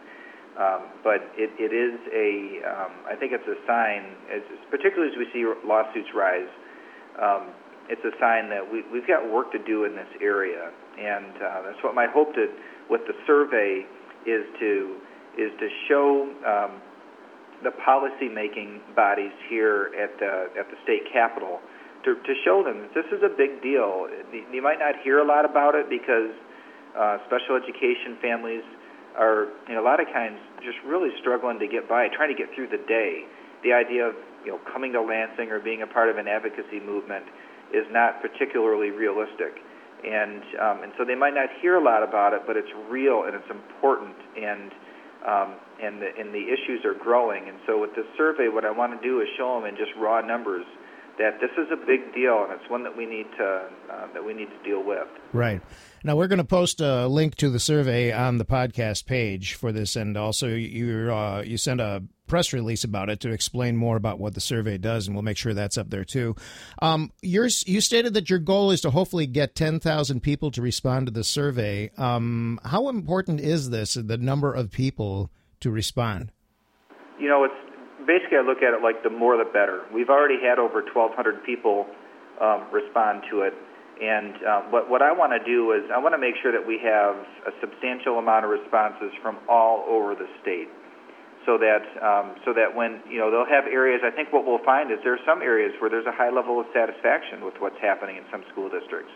Um, 0.59 0.91
but 1.07 1.23
it, 1.39 1.49
it 1.57 1.71
is 1.71 1.95
a, 2.11 2.59
um, 2.67 2.93
I 3.07 3.15
think 3.15 3.33
it's 3.33 3.47
a 3.47 3.57
sign, 3.71 4.19
as, 4.29 4.43
particularly 4.69 5.09
as 5.09 5.17
we 5.17 5.25
see 5.33 5.47
lawsuits 5.65 6.11
rise, 6.13 6.51
um, 7.21 7.53
it's 7.89 8.05
a 8.05 8.15
sign 8.21 8.49
that 8.51 8.63
we, 8.65 8.83
we've 8.93 9.07
got 9.07 9.29
work 9.31 9.53
to 9.53 9.59
do 9.59 9.85
in 9.85 9.95
this 9.95 10.09
area, 10.23 10.71
and 10.99 11.35
uh, 11.37 11.63
that's 11.67 11.83
what 11.83 11.95
my 11.95 12.07
hope 12.07 12.35
to 12.35 12.47
with 12.89 13.03
the 13.07 13.15
survey 13.27 13.85
is 14.27 14.45
to 14.59 14.97
is 15.39 15.51
to 15.59 15.69
show 15.89 16.29
um, 16.47 16.81
the 17.63 17.71
policy 17.85 18.29
making 18.29 18.81
bodies 18.97 19.33
here 19.49 19.91
at 19.99 20.19
the 20.19 20.49
at 20.59 20.71
the 20.71 20.77
state 20.85 21.03
capitol 21.13 21.61
to 22.05 22.15
to 22.15 22.35
show 22.45 22.63
them 22.65 22.81
that 22.81 22.95
this 22.95 23.07
is 23.13 23.23
a 23.23 23.33
big 23.37 23.63
deal. 23.63 24.09
You 24.33 24.63
might 24.63 24.79
not 24.79 24.95
hear 25.03 25.19
a 25.19 25.27
lot 25.27 25.45
about 25.45 25.75
it 25.75 25.91
because 25.91 26.33
uh, 26.97 27.19
special 27.27 27.57
education 27.57 28.17
families 28.21 28.65
are, 29.19 29.49
in 29.69 29.77
a 29.77 29.83
lot 29.83 30.01
of 30.01 30.07
times, 30.09 30.39
just 30.63 30.79
really 30.87 31.11
struggling 31.21 31.59
to 31.59 31.67
get 31.67 31.89
by, 31.89 32.09
trying 32.09 32.35
to 32.35 32.39
get 32.39 32.55
through 32.55 32.69
the 32.69 32.83
day. 32.87 33.27
The 33.63 33.73
idea 33.73 34.07
of 34.07 34.15
you 34.45 34.53
know 34.53 34.61
coming 34.73 34.93
to 34.93 35.03
Lansing 35.03 35.51
or 35.51 35.61
being 35.61 35.83
a 35.83 35.87
part 35.87 36.09
of 36.09 36.17
an 36.17 36.29
advocacy 36.29 36.81
movement 36.81 37.25
is 37.73 37.87
not 37.91 38.21
particularly 38.21 38.91
realistic, 38.91 39.59
and 40.05 40.43
um, 40.61 40.83
and 40.83 40.93
so 40.99 41.05
they 41.05 41.15
might 41.15 41.35
not 41.35 41.49
hear 41.61 41.77
a 41.77 41.83
lot 41.83 42.03
about 42.03 42.33
it, 42.33 42.43
but 42.47 42.57
it's 42.57 42.71
real 42.89 43.25
and 43.25 43.35
it's 43.35 43.51
important, 43.51 44.17
and 44.37 44.73
um, 45.27 45.55
and 45.83 46.01
the 46.01 46.11
and 46.19 46.35
the 46.35 46.45
issues 46.49 46.85
are 46.85 46.95
growing. 46.95 47.49
And 47.49 47.59
so 47.67 47.81
with 47.81 47.95
this 47.95 48.07
survey, 48.17 48.49
what 48.49 48.65
I 48.65 48.71
want 48.71 49.01
to 49.01 49.01
do 49.07 49.21
is 49.21 49.29
show 49.37 49.61
them 49.61 49.69
in 49.69 49.77
just 49.77 49.93
raw 49.99 50.21
numbers 50.21 50.65
that 51.21 51.39
this 51.39 51.51
is 51.59 51.71
a 51.71 51.77
big 51.77 52.15
deal 52.15 52.45
and 52.45 52.59
it's 52.59 52.71
one 52.71 52.83
that 52.83 52.97
we 52.97 53.05
need 53.05 53.27
to 53.37 53.69
uh, 53.93 54.07
that 54.15 54.25
we 54.25 54.33
need 54.33 54.49
to 54.49 54.63
deal 54.65 54.83
with. 54.83 55.07
Right. 55.33 55.61
Now 56.03 56.17
we're 56.17 56.29
going 56.29 56.39
to 56.39 56.45
post 56.45 56.81
a 56.81 57.07
link 57.07 57.35
to 57.37 57.51
the 57.51 57.61
survey 57.61 58.11
on 58.11 58.39
the 58.39 58.47
podcast 58.47 59.05
page 59.05 59.55
for 59.55 59.71
this, 59.71 59.97
and 59.97 60.17
also 60.17 60.49
you 60.49 61.13
uh, 61.13 61.43
you 61.45 61.59
send 61.59 61.81
a 61.81 62.03
press 62.31 62.53
release 62.53 62.85
about 62.85 63.11
it 63.11 63.19
to 63.19 63.31
explain 63.31 63.77
more 63.77 63.97
about 63.97 64.21
what 64.21 64.35
the 64.35 64.41
survey 64.41 64.79
does, 64.79 65.09
and 65.09 65.17
we'll 65.17 65.25
make 65.25 65.37
sure 65.37 65.53
that's 65.53 65.77
up 65.77 65.91
there 65.91 66.05
too. 66.05 66.37
Um, 66.81 67.11
you 67.21 67.51
stated 67.51 68.15
that 68.15 68.31
your 68.31 68.39
goal 68.39 68.71
is 68.71 68.81
to 68.83 68.91
hopefully 68.91 69.27
get 69.27 69.57
ten 69.57 69.81
thousand 69.81 70.21
people 70.21 70.53
to 70.53 70.63
respond 70.63 71.07
to 71.07 71.13
the 71.13 71.25
survey. 71.25 71.91
Um, 71.99 72.61
how 72.65 72.89
important 72.89 73.41
is 73.41 73.71
this? 73.71 73.95
The 73.95 74.17
number 74.17 74.55
of 74.55 74.71
people 74.71 75.29
to 75.59 75.73
respond. 75.73 76.31
You 77.19 77.29
know, 77.29 77.45
it's 77.45 78.07
basically 78.07 78.39
I 78.39 78.43
look 78.43 78.63
at 78.63 78.73
it 78.75 78.83
like 78.83 79.03
the 79.03 79.11
more 79.11 79.37
the 79.37 79.51
better. 79.51 79.83
We've 79.93 80.09
already 80.09 80.39
had 80.41 80.59
over 80.59 80.83
1,200 80.83 81.45
people 81.45 81.87
um, 82.41 82.65
respond 82.73 83.25
to 83.33 83.43
it, 83.43 83.55
and 84.01 84.35
uh, 84.47 84.61
what 84.71 84.89
what 84.89 85.03
I 85.03 85.11
want 85.11 85.33
to 85.33 85.43
do 85.45 85.73
is 85.73 85.83
I 85.93 85.99
want 85.99 86.15
to 86.15 86.19
make 86.19 86.35
sure 86.41 86.53
that 86.53 86.65
we 86.65 86.79
have 86.79 87.17
a 87.43 87.51
substantial 87.61 88.19
amount 88.19 88.45
of 88.45 88.51
responses 88.53 89.11
from 89.21 89.37
all 89.49 89.85
over 89.91 90.15
the 90.15 90.31
state, 90.41 90.69
so 91.47 91.57
that 91.59 91.85
um, 92.05 92.37
so 92.45 92.53
that 92.53 92.69
when 92.75 93.01
you 93.09 93.19
know 93.19 93.31
they'll 93.31 93.49
have 93.49 93.65
areas. 93.65 94.03
I 94.05 94.11
think 94.11 94.33
what 94.33 94.47
we'll 94.47 94.65
find 94.65 94.91
is 94.93 94.99
there 95.05 95.15
are 95.15 95.27
some 95.27 95.43
areas 95.43 95.73
where 95.81 95.89
there's 95.89 96.07
a 96.07 96.13
high 96.13 96.31
level 96.31 96.61
of 96.61 96.67
satisfaction 96.73 97.45
with 97.45 97.55
what's 97.59 97.79
happening 97.81 98.17
in 98.17 98.25
some 98.31 98.45
school 98.53 98.69
districts, 98.69 99.13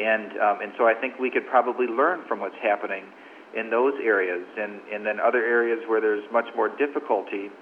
and 0.00 0.32
um, 0.40 0.56
and 0.64 0.72
so 0.78 0.86
I 0.86 0.94
think 0.94 1.18
we 1.18 1.30
could 1.30 1.46
probably 1.46 1.86
learn 1.86 2.24
from 2.26 2.40
what's 2.40 2.58
happening 2.62 3.04
in 3.54 3.68
those 3.70 3.94
areas, 4.02 4.44
and 4.56 4.80
and 4.92 5.04
then 5.04 5.20
other 5.20 5.44
areas 5.44 5.80
where 5.86 6.00
there's 6.00 6.24
much 6.32 6.48
more 6.56 6.68
difficulty 6.76 7.52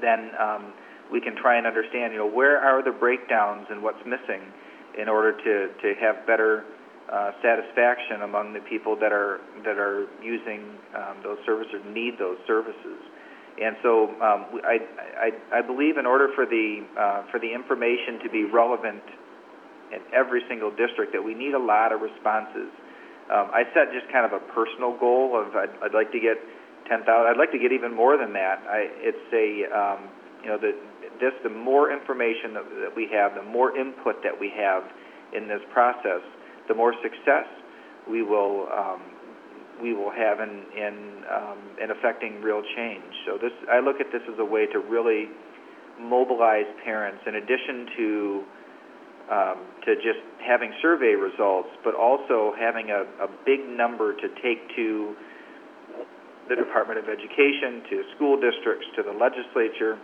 then 0.00 0.30
um, 0.38 0.72
we 1.12 1.20
can 1.20 1.36
try 1.36 1.58
and 1.58 1.66
understand, 1.66 2.12
you 2.12 2.18
know, 2.18 2.30
where 2.30 2.58
are 2.58 2.82
the 2.82 2.92
breakdowns 2.92 3.66
and 3.70 3.82
what's 3.82 4.00
missing 4.06 4.40
in 4.98 5.08
order 5.08 5.32
to, 5.32 5.54
to 5.82 5.94
have 6.00 6.26
better 6.26 6.64
uh, 7.10 7.32
satisfaction 7.42 8.22
among 8.22 8.52
the 8.52 8.60
people 8.60 8.94
that 8.94 9.12
are 9.12 9.40
that 9.64 9.78
are 9.78 10.06
using 10.22 10.78
um, 10.94 11.18
those 11.22 11.38
services, 11.44 11.82
need 11.90 12.14
those 12.18 12.38
services. 12.46 13.02
And 13.60 13.76
so 13.82 14.08
um, 14.22 14.46
I, 14.64 14.78
I, 15.18 15.58
I 15.58 15.60
believe 15.60 15.98
in 15.98 16.06
order 16.06 16.28
for 16.34 16.46
the 16.46 16.86
uh, 16.96 17.22
for 17.30 17.38
the 17.40 17.52
information 17.52 18.22
to 18.22 18.30
be 18.30 18.44
relevant 18.44 19.02
in 19.92 20.00
every 20.14 20.40
single 20.48 20.70
district, 20.70 21.12
that 21.12 21.22
we 21.22 21.34
need 21.34 21.54
a 21.54 21.58
lot 21.58 21.92
of 21.92 22.00
responses. 22.00 22.70
Um, 23.26 23.50
I 23.50 23.66
set 23.74 23.90
just 23.92 24.06
kind 24.12 24.24
of 24.24 24.32
a 24.32 24.42
personal 24.54 24.96
goal 24.98 25.34
of 25.34 25.54
I'd, 25.54 25.74
I'd 25.82 25.94
like 25.94 26.10
to 26.12 26.20
get 26.20 26.38
ten 26.88 27.02
thousand. 27.02 27.26
I'd 27.26 27.38
like 27.42 27.50
to 27.52 27.58
get 27.58 27.72
even 27.72 27.92
more 27.94 28.16
than 28.16 28.32
that. 28.32 28.62
I, 28.70 28.86
it's 29.02 29.26
a 29.34 29.66
um, 29.74 30.08
you 30.42 30.48
know 30.48 30.58
the 30.58 30.78
this 31.18 31.34
the 31.42 31.50
more 31.50 31.92
information 31.92 32.54
that, 32.54 32.64
that 32.86 32.94
we 32.94 33.10
have, 33.12 33.34
the 33.34 33.42
more 33.42 33.76
input 33.76 34.22
that 34.22 34.32
we 34.38 34.48
have 34.56 34.86
in 35.34 35.46
this 35.46 35.60
process, 35.72 36.22
the 36.68 36.74
more 36.74 36.94
success 37.02 37.46
we 38.08 38.22
will 38.22 38.68
um, 38.72 39.00
we 39.82 39.94
will 39.94 40.10
have 40.10 40.40
in 40.40 40.64
in 40.76 41.22
um, 41.30 41.58
in 41.82 41.90
affecting 41.90 42.40
real 42.42 42.62
change. 42.76 43.12
So 43.26 43.38
this 43.38 43.52
I 43.70 43.80
look 43.80 44.00
at 44.00 44.12
this 44.12 44.22
as 44.32 44.38
a 44.38 44.44
way 44.44 44.66
to 44.66 44.78
really 44.78 45.28
mobilize 45.98 46.66
parents 46.84 47.22
in 47.26 47.36
addition 47.36 47.86
to 47.96 48.44
um, 49.30 49.58
to 49.86 49.94
just 49.96 50.18
having 50.42 50.72
survey 50.82 51.14
results, 51.14 51.68
but 51.84 51.94
also 51.94 52.52
having 52.58 52.90
a, 52.90 53.06
a 53.22 53.28
big 53.46 53.60
number 53.68 54.12
to 54.14 54.26
take 54.42 54.58
to 54.74 55.14
the 56.50 56.56
Department 56.56 56.98
of 56.98 57.06
Education, 57.06 57.86
to 57.88 58.02
school 58.16 58.34
districts, 58.34 58.84
to 58.98 59.06
the 59.06 59.14
legislature, 59.14 59.94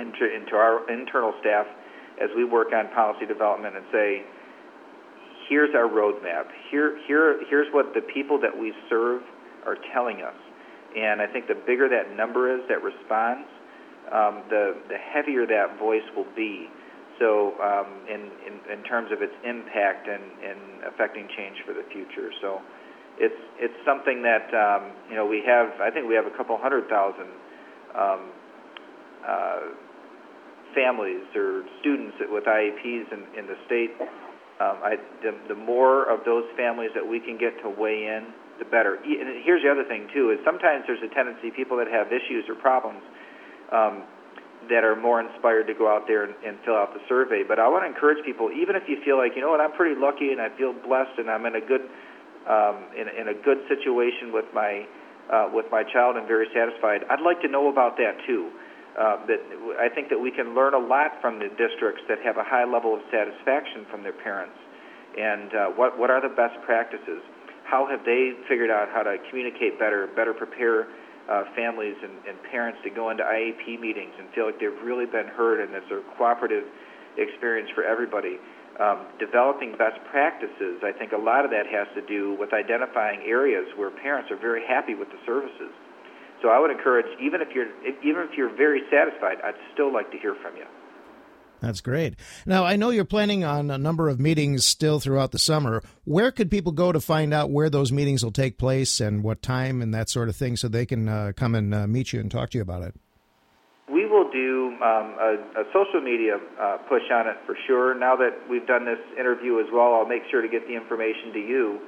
and 0.00 0.08
to, 0.16 0.24
and 0.24 0.48
to 0.48 0.56
our 0.56 0.88
internal 0.88 1.36
staff 1.40 1.66
as 2.16 2.32
we 2.34 2.48
work 2.48 2.72
on 2.72 2.88
policy 2.96 3.26
development 3.28 3.76
and 3.76 3.84
say, 3.92 4.24
here's 5.48 5.74
our 5.74 5.88
roadmap. 5.88 6.46
Here, 6.70 6.98
here, 7.06 7.40
here's 7.48 7.72
what 7.72 7.94
the 7.94 8.00
people 8.00 8.40
that 8.40 8.56
we 8.56 8.72
serve 8.88 9.22
are 9.64 9.76
telling 9.92 10.22
us. 10.22 10.36
And 10.96 11.20
I 11.20 11.26
think 11.26 11.46
the 11.46 11.58
bigger 11.66 11.88
that 11.88 12.16
number 12.16 12.54
is 12.54 12.62
that 12.68 12.82
responds, 12.82 13.48
um, 14.12 14.42
the, 14.48 14.76
the 14.88 14.96
heavier 14.96 15.46
that 15.46 15.78
voice 15.78 16.06
will 16.16 16.28
be. 16.36 16.68
So, 17.18 17.54
um, 17.60 17.86
in, 18.08 18.28
in, 18.44 18.78
in 18.78 18.84
terms 18.84 19.10
of 19.10 19.22
its 19.22 19.32
impact 19.42 20.06
and, 20.06 20.22
and 20.44 20.84
affecting 20.84 21.26
change 21.36 21.56
for 21.64 21.72
the 21.72 21.84
future. 21.90 22.30
So, 22.42 22.60
it's 23.18 23.40
it's 23.56 23.74
something 23.84 24.22
that 24.22 24.52
um, 24.52 24.92
you 25.08 25.16
know 25.16 25.24
we 25.24 25.42
have. 25.46 25.80
I 25.80 25.90
think 25.90 26.08
we 26.08 26.14
have 26.14 26.26
a 26.26 26.36
couple 26.36 26.56
hundred 26.58 26.88
thousand 26.88 27.28
um, 27.96 28.20
uh, 29.26 29.60
families 30.74 31.24
or 31.34 31.64
students 31.80 32.16
with 32.28 32.44
IEPs 32.44 33.12
in, 33.12 33.24
in 33.38 33.46
the 33.46 33.56
state. 33.64 33.90
Um, 34.56 34.76
I, 34.80 34.96
the, 35.22 35.36
the 35.48 35.58
more 35.58 36.08
of 36.08 36.24
those 36.24 36.44
families 36.56 36.90
that 36.94 37.04
we 37.04 37.20
can 37.20 37.36
get 37.36 37.60
to 37.62 37.68
weigh 37.68 38.08
in, 38.08 38.32
the 38.58 38.64
better. 38.64 38.96
And 38.96 39.44
here's 39.44 39.62
the 39.62 39.70
other 39.70 39.84
thing 39.84 40.08
too: 40.14 40.32
is 40.32 40.40
sometimes 40.44 40.84
there's 40.86 41.02
a 41.04 41.12
tendency 41.12 41.50
people 41.52 41.76
that 41.76 41.88
have 41.88 42.08
issues 42.08 42.48
or 42.48 42.56
problems. 42.56 43.02
Um, 43.72 44.04
that 44.70 44.82
are 44.82 44.96
more 44.96 45.20
inspired 45.20 45.66
to 45.66 45.74
go 45.74 45.86
out 45.86 46.06
there 46.06 46.24
and, 46.24 46.34
and 46.42 46.58
fill 46.64 46.74
out 46.74 46.90
the 46.90 47.00
survey. 47.08 47.42
But 47.46 47.58
I 47.58 47.68
want 47.68 47.84
to 47.84 47.90
encourage 47.90 48.24
people, 48.24 48.50
even 48.50 48.74
if 48.74 48.82
you 48.88 48.98
feel 49.04 49.16
like, 49.16 49.32
you 49.36 49.42
know 49.42 49.50
what, 49.50 49.60
I'm 49.60 49.72
pretty 49.72 49.94
lucky 49.94 50.34
and 50.34 50.40
I 50.40 50.50
feel 50.58 50.74
blessed 50.74 51.18
and 51.18 51.30
I'm 51.30 51.46
in 51.46 51.54
a 51.54 51.62
good 51.62 51.86
um, 52.46 52.86
in, 52.94 53.10
in 53.10 53.26
a 53.28 53.34
good 53.34 53.58
situation 53.66 54.30
with 54.30 54.46
my 54.54 54.86
uh, 55.30 55.50
with 55.50 55.66
my 55.70 55.82
child 55.82 56.16
and 56.16 56.26
very 56.26 56.46
satisfied. 56.54 57.02
I'd 57.10 57.22
like 57.22 57.42
to 57.42 57.48
know 57.48 57.68
about 57.70 57.96
that 57.98 58.14
too. 58.26 58.50
Uh, 58.96 59.20
that 59.28 59.40
I 59.78 59.92
think 59.92 60.08
that 60.08 60.18
we 60.18 60.30
can 60.30 60.54
learn 60.54 60.72
a 60.72 60.80
lot 60.80 61.20
from 61.20 61.38
the 61.38 61.52
districts 61.52 62.00
that 62.08 62.16
have 62.24 62.38
a 62.38 62.44
high 62.44 62.64
level 62.64 62.94
of 62.94 63.00
satisfaction 63.12 63.84
from 63.90 64.02
their 64.02 64.16
parents, 64.16 64.56
and 65.18 65.52
uh, 65.52 65.66
what 65.76 65.98
what 65.98 66.08
are 66.08 66.20
the 66.20 66.32
best 66.32 66.56
practices? 66.64 67.20
How 67.64 67.86
have 67.86 68.04
they 68.06 68.32
figured 68.48 68.70
out 68.70 68.88
how 68.88 69.02
to 69.02 69.18
communicate 69.28 69.78
better, 69.78 70.08
better 70.16 70.32
prepare 70.32 70.88
uh, 71.28 71.44
families 71.54 71.96
and, 72.00 72.14
and 72.24 72.40
parents 72.48 72.78
to 72.84 72.90
go 72.90 73.10
into 73.10 73.24
IEP 73.24 73.80
meetings 73.80 74.14
and 74.18 74.30
feel 74.30 74.46
like 74.46 74.60
they've 74.60 74.80
really 74.84 75.06
been 75.06 75.26
heard 75.26 75.60
and 75.60 75.74
it's 75.74 75.90
a 75.90 76.00
cooperative 76.16 76.64
experience 77.18 77.68
for 77.74 77.82
everybody 77.82 78.38
um, 78.80 79.06
developing 79.18 79.72
best 79.72 79.96
practices, 80.10 80.84
I 80.84 80.92
think 80.92 81.12
a 81.12 81.20
lot 81.20 81.44
of 81.44 81.50
that 81.50 81.66
has 81.66 81.88
to 81.94 82.02
do 82.04 82.36
with 82.38 82.52
identifying 82.52 83.20
areas 83.24 83.64
where 83.76 83.90
parents 83.90 84.30
are 84.30 84.36
very 84.36 84.66
happy 84.66 84.94
with 84.94 85.08
the 85.08 85.20
services. 85.24 85.72
So 86.42 86.48
I 86.48 86.58
would 86.58 86.70
encourage, 86.70 87.06
even 87.20 87.40
if 87.40 87.48
you're 87.54 87.68
even 88.04 88.28
if 88.30 88.36
you're 88.36 88.54
very 88.54 88.82
satisfied, 88.90 89.38
I'd 89.44 89.54
still 89.72 89.92
like 89.92 90.10
to 90.12 90.18
hear 90.18 90.34
from 90.42 90.56
you. 90.56 90.64
That's 91.60 91.80
great. 91.80 92.14
Now 92.44 92.64
I 92.64 92.76
know 92.76 92.90
you're 92.90 93.04
planning 93.04 93.42
on 93.44 93.70
a 93.70 93.78
number 93.78 94.08
of 94.08 94.20
meetings 94.20 94.66
still 94.66 95.00
throughout 95.00 95.32
the 95.32 95.38
summer. 95.38 95.82
Where 96.04 96.30
could 96.30 96.50
people 96.50 96.72
go 96.72 96.92
to 96.92 97.00
find 97.00 97.32
out 97.32 97.50
where 97.50 97.70
those 97.70 97.90
meetings 97.90 98.22
will 98.22 98.32
take 98.32 98.58
place 98.58 99.00
and 99.00 99.22
what 99.22 99.42
time 99.42 99.80
and 99.80 99.94
that 99.94 100.10
sort 100.10 100.28
of 100.28 100.36
thing, 100.36 100.56
so 100.56 100.68
they 100.68 100.86
can 100.86 101.08
uh, 101.08 101.32
come 101.34 101.54
and 101.54 101.74
uh, 101.74 101.86
meet 101.86 102.12
you 102.12 102.20
and 102.20 102.30
talk 102.30 102.50
to 102.50 102.58
you 102.58 102.62
about 102.62 102.82
it? 102.82 102.94
We 103.90 104.04
will 104.04 104.30
do 104.30 104.74
um, 104.82 105.16
a, 105.18 105.62
a, 105.62 105.64
social 105.72 106.00
media 106.02 106.38
uh, 106.60 106.78
push 106.88 107.02
on 107.10 107.28
it 107.28 107.36
for 107.46 107.56
sure. 107.66 107.94
Now 107.94 108.16
that 108.16 108.34
we've 108.50 108.66
done 108.66 108.84
this 108.84 108.98
interview 109.18 109.60
as 109.60 109.66
well, 109.72 109.94
I'll 109.94 110.08
make 110.08 110.22
sure 110.30 110.42
to 110.42 110.48
get 110.48 110.66
the 110.66 110.74
information 110.74 111.32
to 111.32 111.38
you. 111.38 111.80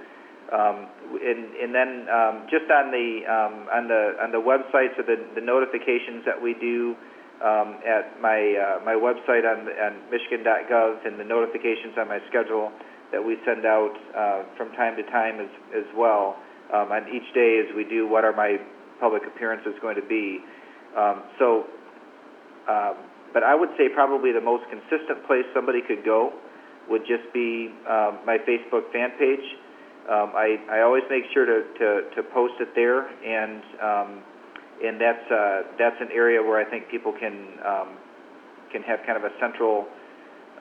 Um, 0.53 0.87
and, 1.09 1.57
and, 1.57 1.75
then 1.75 2.07
um, 2.13 2.47
just 2.51 2.69
on 2.71 2.91
the 2.91 3.25
um, 3.25 3.69
on 3.73 3.89
the 3.89 4.17
on 4.21 4.31
the 4.33 4.43
websites 4.43 4.99
or 4.99 5.05
the, 5.05 5.17
the 5.35 5.41
notifications 5.41 6.25
that 6.27 6.37
we 6.37 6.55
do 6.55 6.95
um, 7.41 7.81
at 7.87 8.21
my 8.21 8.39
uh, 8.57 8.85
my 8.85 8.95
website 8.95 9.49
on, 9.49 9.69
on 9.69 9.97
Michigan.gov 10.11 11.07
and 11.07 11.19
the 11.19 11.25
notifications 11.25 11.97
on 11.99 12.09
my 12.09 12.21
schedule 12.29 12.73
that 13.13 13.25
we 13.25 13.37
send 13.47 13.65
out 13.65 13.95
uh, 14.15 14.43
from 14.57 14.71
time 14.73 14.97
to 14.97 15.03
time 15.11 15.41
as 15.41 15.51
as 15.75 15.87
well. 15.97 16.37
Um, 16.69 16.93
on 16.93 17.09
each 17.09 17.33
day, 17.33 17.65
as 17.65 17.75
we 17.75 17.85
do, 17.85 18.07
what 18.07 18.25
are 18.25 18.37
my 18.37 18.61
public 19.01 19.23
appearances 19.25 19.73
going 19.81 19.97
to 19.97 20.05
be? 20.05 20.41
so 21.39 21.65
um, 22.69 22.97
but 23.33 23.43
I 23.43 23.55
would 23.55 23.71
say 23.77 23.89
probably 23.89 24.33
the 24.33 24.41
most 24.41 24.65
consistent 24.69 25.25
place 25.27 25.45
somebody 25.55 25.81
could 25.81 26.05
go 26.05 26.33
would 26.89 27.03
just 27.05 27.29
be 27.33 27.69
um, 27.89 28.21
my 28.25 28.39
Facebook 28.49 28.91
fan 28.93 29.13
page. 29.19 29.45
Um, 30.09 30.33
I, 30.35 30.57
I 30.73 30.81
always 30.81 31.05
make 31.11 31.25
sure 31.35 31.45
to, 31.45 31.69
to, 31.79 31.89
to 32.17 32.23
post 32.33 32.55
it 32.61 32.73
there, 32.75 33.05
and 33.05 33.63
um, 33.77 34.23
and 34.83 35.01
that's 35.01 35.31
uh, 35.31 35.63
that's 35.79 36.01
an 36.01 36.09
area 36.15 36.41
where 36.41 36.57
I 36.57 36.65
think 36.65 36.89
people 36.89 37.13
can 37.13 37.61
um, 37.61 37.89
can 38.73 38.83
have 38.83 39.01
kind 39.05 39.19
of 39.19 39.25
a 39.25 39.33
central 39.39 39.87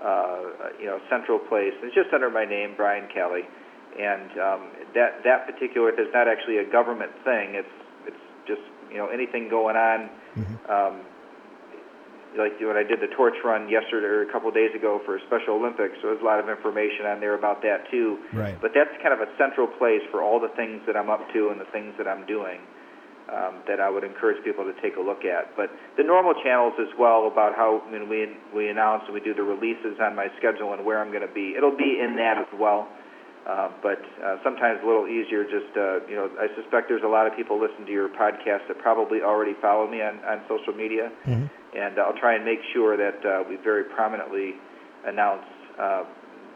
uh, 0.04 0.76
you 0.80 0.86
know 0.86 1.00
central 1.10 1.40
place. 1.40 1.74
It's 1.82 1.96
just 1.96 2.14
under 2.14 2.30
my 2.30 2.44
name, 2.44 2.74
Brian 2.76 3.08
Calley, 3.14 3.48
and 3.98 4.32
um, 4.36 4.62
that 4.94 5.24
that 5.24 5.48
particular 5.48 5.92
is 5.92 6.12
not 6.14 6.28
actually 6.28 6.58
a 6.58 6.70
government 6.70 7.12
thing. 7.24 7.56
It's 7.56 7.76
it's 8.06 8.24
just 8.48 8.62
you 8.92 8.98
know 8.98 9.08
anything 9.08 9.48
going 9.50 9.78
on. 9.78 10.10
Mm-hmm. 10.36 10.72
Um, 10.72 11.02
like 12.36 12.60
when 12.60 12.76
I 12.76 12.84
did 12.84 13.00
the 13.00 13.08
torch 13.16 13.38
run 13.46 13.70
yesterday 13.70 14.10
or 14.10 14.28
a 14.28 14.32
couple 14.32 14.50
of 14.50 14.56
days 14.56 14.76
ago 14.76 15.00
for 15.06 15.20
Special 15.28 15.56
Olympics, 15.56 15.96
so 16.02 16.12
there's 16.12 16.22
a 16.22 16.28
lot 16.28 16.40
of 16.40 16.50
information 16.50 17.08
on 17.08 17.20
there 17.20 17.36
about 17.38 17.62
that 17.64 17.88
too. 17.90 18.20
Right. 18.34 18.60
But 18.60 18.72
that's 18.76 18.92
kind 19.00 19.14
of 19.14 19.22
a 19.22 19.30
central 19.38 19.68
place 19.68 20.04
for 20.12 20.22
all 20.22 20.40
the 20.40 20.52
things 20.60 20.82
that 20.86 20.98
I'm 20.98 21.10
up 21.10 21.24
to 21.34 21.50
and 21.50 21.62
the 21.62 21.70
things 21.72 21.96
that 21.98 22.08
I'm 22.08 22.26
doing 22.26 22.60
um, 23.32 23.60
that 23.68 23.80
I 23.80 23.90
would 23.90 24.04
encourage 24.04 24.44
people 24.44 24.64
to 24.64 24.74
take 24.82 24.96
a 24.96 25.04
look 25.04 25.26
at. 25.26 25.56
But 25.56 25.72
the 25.98 26.04
normal 26.04 26.34
channels 26.44 26.74
as 26.80 26.92
well 26.98 27.28
about 27.28 27.56
how 27.56 27.84
I 27.88 27.92
mean, 27.92 28.10
we 28.10 28.32
we 28.56 28.70
announce 28.70 29.04
and 29.06 29.14
we 29.14 29.20
do 29.20 29.34
the 29.34 29.44
releases 29.44 30.00
on 30.00 30.16
my 30.16 30.28
schedule 30.38 30.74
and 30.74 30.86
where 30.86 31.00
I'm 31.00 31.12
going 31.12 31.28
to 31.28 31.34
be. 31.34 31.54
It'll 31.58 31.76
be 31.76 32.00
in 32.00 32.16
that 32.18 32.38
as 32.38 32.52
well. 32.60 32.88
Uh, 33.48 33.72
but 33.82 34.04
uh, 34.20 34.36
sometimes 34.44 34.80
a 34.84 34.86
little 34.86 35.08
easier. 35.08 35.44
Just 35.44 35.72
uh, 35.76 36.04
you 36.08 36.16
know, 36.16 36.28
I 36.36 36.52
suspect 36.60 36.92
there's 36.92 37.04
a 37.04 37.08
lot 37.08 37.28
of 37.28 37.36
people 37.36 37.60
listen 37.60 37.86
to 37.86 37.92
your 37.92 38.10
podcast 38.10 38.68
that 38.68 38.80
probably 38.80 39.22
already 39.22 39.56
follow 39.62 39.88
me 39.88 40.02
on, 40.02 40.20
on 40.28 40.44
social 40.52 40.76
media, 40.76 41.12
mm-hmm. 41.24 41.48
And 41.76 42.00
I'll 42.00 42.18
try 42.20 42.36
and 42.36 42.46
make 42.46 42.60
sure 42.74 42.98
that 42.98 43.26
uh, 43.26 43.44
we 43.50 43.58
very 43.58 43.84
prominently 43.84 44.54
announce 45.06 45.46
uh, 45.80 46.04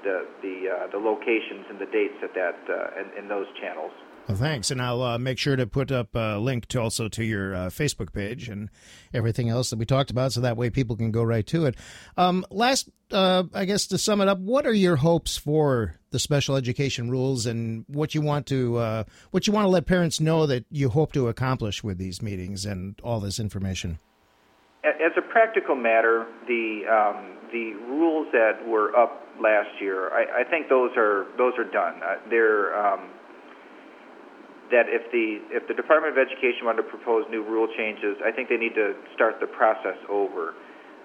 the 0.03 0.25
the 0.41 0.69
uh, 0.69 0.91
the 0.91 0.97
locations 0.97 1.65
and 1.69 1.79
the 1.79 1.85
dates 1.85 2.15
at 2.23 2.33
that 2.33 2.57
uh, 2.69 3.01
in, 3.01 3.23
in 3.23 3.29
those 3.29 3.47
channels. 3.59 3.91
Well, 4.27 4.37
thanks, 4.37 4.69
and 4.69 4.81
I'll 4.81 5.01
uh, 5.01 5.17
make 5.17 5.39
sure 5.39 5.55
to 5.55 5.65
put 5.65 5.91
up 5.91 6.09
a 6.13 6.37
link 6.37 6.67
to 6.67 6.79
also 6.79 7.09
to 7.09 7.23
your 7.23 7.53
Facebook 7.69 8.13
page 8.13 8.49
and 8.49 8.69
everything 9.13 9.49
else 9.49 9.71
that 9.71 9.79
we 9.79 9.85
talked 9.85 10.11
about, 10.11 10.31
so 10.31 10.41
that 10.41 10.55
way 10.55 10.69
people 10.69 10.95
can 10.95 11.11
go 11.11 11.23
right 11.23 11.45
to 11.47 11.65
it. 11.65 11.75
Um, 12.17 12.45
last, 12.51 12.89
I 13.11 13.65
guess 13.65 13.87
to 13.87 13.97
sum 13.97 14.21
it 14.21 14.27
up, 14.27 14.37
what 14.37 14.67
are 14.67 14.73
your 14.73 14.97
hopes 14.97 15.37
for 15.37 15.95
the 16.11 16.19
special 16.19 16.55
education 16.55 17.09
rules, 17.09 17.47
and 17.47 17.83
what 17.87 18.13
you 18.13 18.21
want 18.21 18.45
to 18.47 19.05
what 19.31 19.47
you 19.47 19.53
want 19.53 19.65
to 19.65 19.69
let 19.69 19.87
parents 19.87 20.21
know 20.21 20.45
that 20.45 20.65
you 20.69 20.89
hope 20.89 21.13
to 21.13 21.27
accomplish 21.27 21.83
with 21.83 21.97
these 21.97 22.21
meetings 22.21 22.63
and 22.63 22.99
all 23.03 23.19
this 23.19 23.39
information? 23.39 23.97
As 24.83 25.11
a 25.15 25.21
practical 25.21 25.75
matter, 25.75 26.25
the 26.47 26.81
um, 26.89 27.37
the 27.53 27.73
rules 27.85 28.27
that 28.33 28.65
were 28.65 28.95
up 28.97 29.21
last 29.39 29.69
year, 29.79 30.09
I, 30.09 30.41
I 30.41 30.43
think 30.43 30.69
those 30.69 30.89
are 30.97 31.27
those 31.37 31.53
are 31.59 31.69
done. 31.69 32.01
Uh, 32.01 32.15
they're 32.29 32.73
um, 32.73 33.09
that 34.71 34.87
if 34.87 35.05
the 35.11 35.43
if 35.53 35.67
the 35.67 35.75
Department 35.75 36.17
of 36.17 36.17
Education 36.17 36.65
wanted 36.65 36.81
to 36.83 36.89
propose 36.89 37.25
new 37.29 37.43
rule 37.43 37.67
changes, 37.77 38.17
I 38.25 38.31
think 38.31 38.49
they 38.49 38.57
need 38.57 38.73
to 38.73 38.95
start 39.13 39.37
the 39.39 39.47
process 39.47 39.99
over. 40.09 40.55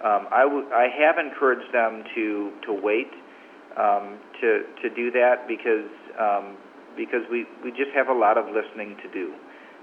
Um, 0.00 0.28
I, 0.30 0.44
w- 0.44 0.68
I 0.72 0.88
have 1.02 1.18
encouraged 1.18 1.68
them 1.74 2.04
to 2.14 2.52
to 2.64 2.72
wait 2.72 3.10
um, 3.76 4.16
to 4.40 4.64
to 4.82 4.88
do 4.94 5.10
that 5.12 5.44
because 5.48 5.90
um, 6.16 6.56
because 6.96 7.26
we 7.28 7.44
we 7.60 7.70
just 7.76 7.92
have 7.92 8.08
a 8.08 8.16
lot 8.16 8.38
of 8.38 8.46
listening 8.46 8.96
to 9.02 9.08
do, 9.12 9.34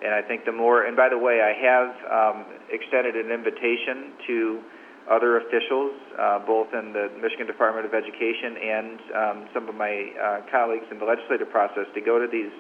and 0.04 0.14
I 0.14 0.22
think 0.22 0.46
the 0.46 0.52
more 0.52 0.86
and 0.86 0.96
by 0.96 1.10
the 1.10 1.18
way, 1.18 1.40
I 1.40 1.54
have 1.56 1.90
um, 2.12 2.46
extended 2.70 3.16
an 3.16 3.32
invitation 3.32 4.14
to 4.28 4.62
other 5.10 5.38
officials, 5.38 5.92
uh, 6.16 6.40
both 6.48 6.72
in 6.72 6.94
the 6.94 7.12
Michigan 7.20 7.48
Department 7.48 7.86
of 7.86 7.94
Education 7.94 8.56
and 8.56 9.00
um, 9.12 9.38
some 9.54 9.68
of 9.68 9.76
my 9.76 10.12
uh, 10.16 10.40
colleagues 10.52 10.88
in 10.92 11.00
the 11.00 11.06
legislative 11.06 11.50
process, 11.52 11.84
to 11.94 12.02
go 12.02 12.20
to 12.20 12.28
these 12.32 12.52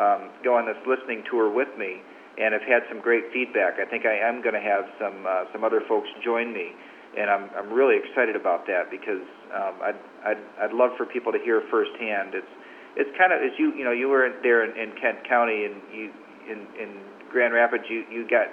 um, 0.00 0.32
go 0.44 0.56
on 0.56 0.64
this 0.64 0.80
listening 0.88 1.24
tour 1.28 1.52
with 1.52 1.68
me 1.76 2.00
and 2.40 2.54
have 2.56 2.64
had 2.64 2.84
some 2.88 3.00
great 3.00 3.28
feedback. 3.32 3.76
I 3.76 3.84
think 3.84 4.06
I 4.06 4.16
am 4.16 4.40
going 4.40 4.56
to 4.56 4.64
have 4.64 4.88
some 4.96 5.24
uh, 5.28 5.44
some 5.52 5.64
other 5.64 5.80
folks 5.88 6.08
join 6.24 6.52
me, 6.52 6.72
and 7.16 7.28
I'm 7.28 7.50
I'm 7.56 7.72
really 7.72 7.96
excited 7.96 8.36
about 8.36 8.66
that 8.66 8.90
because 8.90 9.24
um, 9.52 9.74
I'd, 9.84 10.00
I'd 10.24 10.42
I'd 10.68 10.72
love 10.72 10.96
for 10.96 11.04
people 11.04 11.32
to 11.32 11.40
hear 11.40 11.62
firsthand. 11.70 12.32
It's 12.32 12.54
it's 12.96 13.12
kind 13.16 13.32
of 13.32 13.40
as 13.40 13.52
you 13.58 13.72
you 13.76 13.84
know 13.84 13.92
you 13.92 14.08
were 14.08 14.28
there 14.42 14.64
in, 14.64 14.76
in 14.76 14.96
Kent 15.00 15.24
County 15.28 15.64
and 15.64 15.76
you 15.92 16.12
in 16.50 16.66
in 16.78 17.00
Grand 17.30 17.54
Rapids 17.54 17.84
you 17.88 18.04
you 18.10 18.28
got 18.28 18.48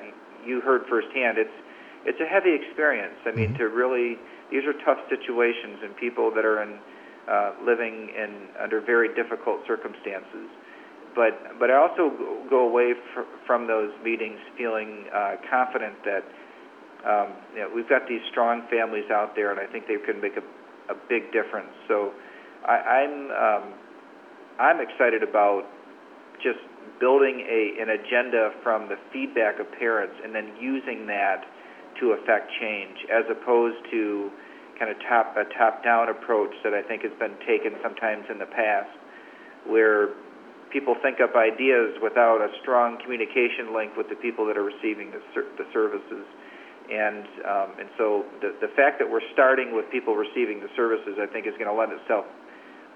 you 0.45 0.61
heard 0.61 0.85
firsthand. 0.89 1.37
It's 1.37 1.57
it's 2.05 2.19
a 2.21 2.25
heavy 2.25 2.53
experience. 2.53 3.17
I 3.25 3.31
mean 3.31 3.49
mm-hmm. 3.49 3.57
to 3.57 3.69
really 3.69 4.17
these 4.51 4.63
are 4.63 4.73
tough 4.85 4.99
situations 5.09 5.83
and 5.83 5.95
people 5.97 6.31
that 6.31 6.45
are 6.45 6.63
in 6.63 6.79
uh, 7.27 7.51
living 7.65 8.13
in 8.15 8.47
under 8.61 8.79
very 8.79 9.13
difficult 9.13 9.59
circumstances 9.67 10.47
but 11.17 11.33
but 11.59 11.71
I 11.71 11.75
also 11.75 12.13
go 12.47 12.69
away 12.69 12.93
fr- 13.13 13.27
from 13.45 13.65
those 13.65 13.91
meetings 14.05 14.37
feeling 14.55 15.09
uh, 15.11 15.35
confident 15.49 15.97
that 16.05 16.23
um, 17.05 17.33
you 17.53 17.61
know, 17.61 17.69
we've 17.73 17.89
got 17.89 18.07
these 18.07 18.21
strong 18.29 18.63
families 18.69 19.09
out 19.11 19.35
there, 19.35 19.51
and 19.51 19.59
I 19.59 19.65
think 19.65 19.87
they 19.87 19.97
can 19.97 20.21
make 20.21 20.37
a, 20.37 20.45
a 20.93 20.95
big 21.09 21.31
difference. 21.31 21.73
So 21.87 22.13
I, 22.65 23.01
I'm 23.01 23.15
um, 23.31 23.73
I'm 24.59 24.79
excited 24.81 25.23
about 25.23 25.65
just 26.41 26.61
building 26.99 27.45
a 27.47 27.81
an 27.81 27.89
agenda 27.89 28.51
from 28.63 28.87
the 28.89 28.97
feedback 29.11 29.59
of 29.59 29.71
parents, 29.77 30.15
and 30.23 30.33
then 30.33 30.55
using 30.59 31.05
that 31.07 31.45
to 31.99 32.13
affect 32.13 32.51
change, 32.59 32.97
as 33.11 33.25
opposed 33.29 33.77
to 33.91 34.29
kind 34.79 34.91
of 34.91 34.97
top 35.09 35.35
a 35.37 35.45
top 35.57 35.83
down 35.83 36.09
approach 36.09 36.53
that 36.63 36.73
I 36.73 36.81
think 36.81 37.01
has 37.03 37.13
been 37.19 37.35
taken 37.45 37.73
sometimes 37.81 38.25
in 38.29 38.37
the 38.37 38.45
past, 38.45 38.93
where 39.65 40.09
people 40.71 40.95
think 41.01 41.19
up 41.19 41.35
ideas 41.35 41.95
without 42.03 42.41
a 42.41 42.49
strong 42.61 42.99
communication 43.01 43.73
link 43.73 43.95
with 43.95 44.09
the 44.09 44.15
people 44.15 44.45
that 44.45 44.57
are 44.57 44.67
receiving 44.67 45.11
the, 45.11 45.21
the 45.57 45.65
services. 45.73 46.25
And 46.87 47.25
um, 47.43 47.69
and 47.79 47.89
so 47.97 48.23
the 48.39 48.55
the 48.61 48.71
fact 48.75 48.99
that 48.99 49.09
we're 49.09 49.25
starting 49.33 49.75
with 49.75 49.89
people 49.91 50.15
receiving 50.15 50.59
the 50.61 50.69
services, 50.75 51.19
I 51.19 51.27
think, 51.27 51.47
is 51.47 51.53
going 51.59 51.67
to 51.67 51.75
lend 51.75 51.91
itself 51.91 52.25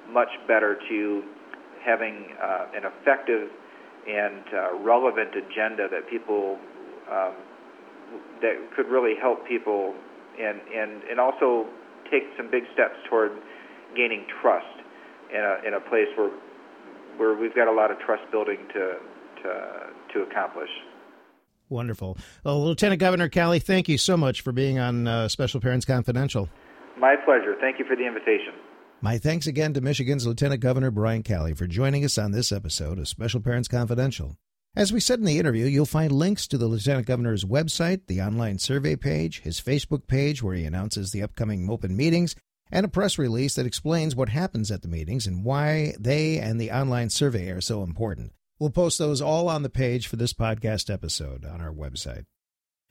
much 0.09 0.31
better 0.47 0.79
to 0.89 1.23
having 1.83 2.37
uh, 2.37 2.77
an 2.77 2.83
effective 2.85 3.49
and 4.07 4.43
uh, 4.53 4.77
relevant 4.79 5.29
agenda 5.35 5.87
that 5.89 6.09
people 6.09 6.57
um, 7.11 7.33
that 8.41 8.55
could 8.75 8.87
really 8.87 9.15
help 9.19 9.47
people 9.47 9.93
and 10.39 10.59
and 10.73 11.03
and 11.03 11.19
also 11.19 11.67
take 12.09 12.23
some 12.37 12.49
big 12.49 12.63
steps 12.73 12.95
toward 13.09 13.31
gaining 13.95 14.25
trust 14.41 14.65
in 15.33 15.39
a 15.39 15.67
in 15.67 15.73
a 15.73 15.79
place 15.79 16.07
where 16.15 16.31
where 17.17 17.35
we've 17.35 17.55
got 17.55 17.67
a 17.67 17.71
lot 17.71 17.91
of 17.91 17.99
trust 17.99 18.23
building 18.31 18.59
to 18.73 18.97
to 19.43 19.87
to 20.13 20.21
accomplish. 20.23 20.69
Wonderful. 21.69 22.17
Well, 22.43 22.65
Lieutenant 22.65 22.99
Governor 22.99 23.29
Calley, 23.29 23.59
thank 23.59 23.87
you 23.87 23.97
so 23.97 24.17
much 24.17 24.41
for 24.41 24.51
being 24.51 24.77
on 24.77 25.07
uh, 25.07 25.29
Special 25.29 25.61
Parents 25.61 25.85
Confidential. 25.85 26.49
My 26.97 27.15
pleasure. 27.23 27.55
Thank 27.61 27.79
you 27.79 27.85
for 27.85 27.95
the 27.95 28.05
invitation. 28.05 28.53
My 29.03 29.17
thanks 29.17 29.47
again 29.47 29.73
to 29.73 29.81
Michigan's 29.81 30.27
Lieutenant 30.27 30.61
Governor 30.61 30.91
Brian 30.91 31.23
Calley 31.23 31.55
for 31.55 31.65
joining 31.65 32.05
us 32.05 32.19
on 32.19 32.33
this 32.33 32.51
episode 32.51 32.99
of 32.99 33.07
Special 33.07 33.41
Parents 33.41 33.67
Confidential. 33.67 34.37
As 34.75 34.93
we 34.93 34.99
said 34.99 35.17
in 35.17 35.25
the 35.25 35.39
interview, 35.39 35.65
you'll 35.65 35.87
find 35.87 36.11
links 36.11 36.45
to 36.49 36.57
the 36.59 36.67
Lieutenant 36.67 37.07
Governor's 37.07 37.43
website, 37.43 38.01
the 38.05 38.21
online 38.21 38.59
survey 38.59 38.95
page, 38.95 39.41
his 39.41 39.59
Facebook 39.59 40.05
page 40.05 40.43
where 40.43 40.53
he 40.53 40.65
announces 40.65 41.11
the 41.11 41.23
upcoming 41.23 41.67
open 41.67 41.97
meetings, 41.97 42.35
and 42.71 42.85
a 42.85 42.89
press 42.89 43.17
release 43.17 43.55
that 43.55 43.65
explains 43.65 44.15
what 44.15 44.29
happens 44.29 44.69
at 44.69 44.83
the 44.83 44.87
meetings 44.87 45.25
and 45.25 45.43
why 45.43 45.95
they 45.99 46.37
and 46.37 46.61
the 46.61 46.69
online 46.69 47.09
survey 47.09 47.49
are 47.49 47.59
so 47.59 47.81
important. 47.81 48.33
We'll 48.59 48.69
post 48.69 48.99
those 48.99 49.19
all 49.19 49.49
on 49.49 49.63
the 49.63 49.69
page 49.71 50.05
for 50.05 50.17
this 50.17 50.33
podcast 50.33 50.93
episode 50.93 51.43
on 51.43 51.59
our 51.59 51.73
website. 51.73 52.25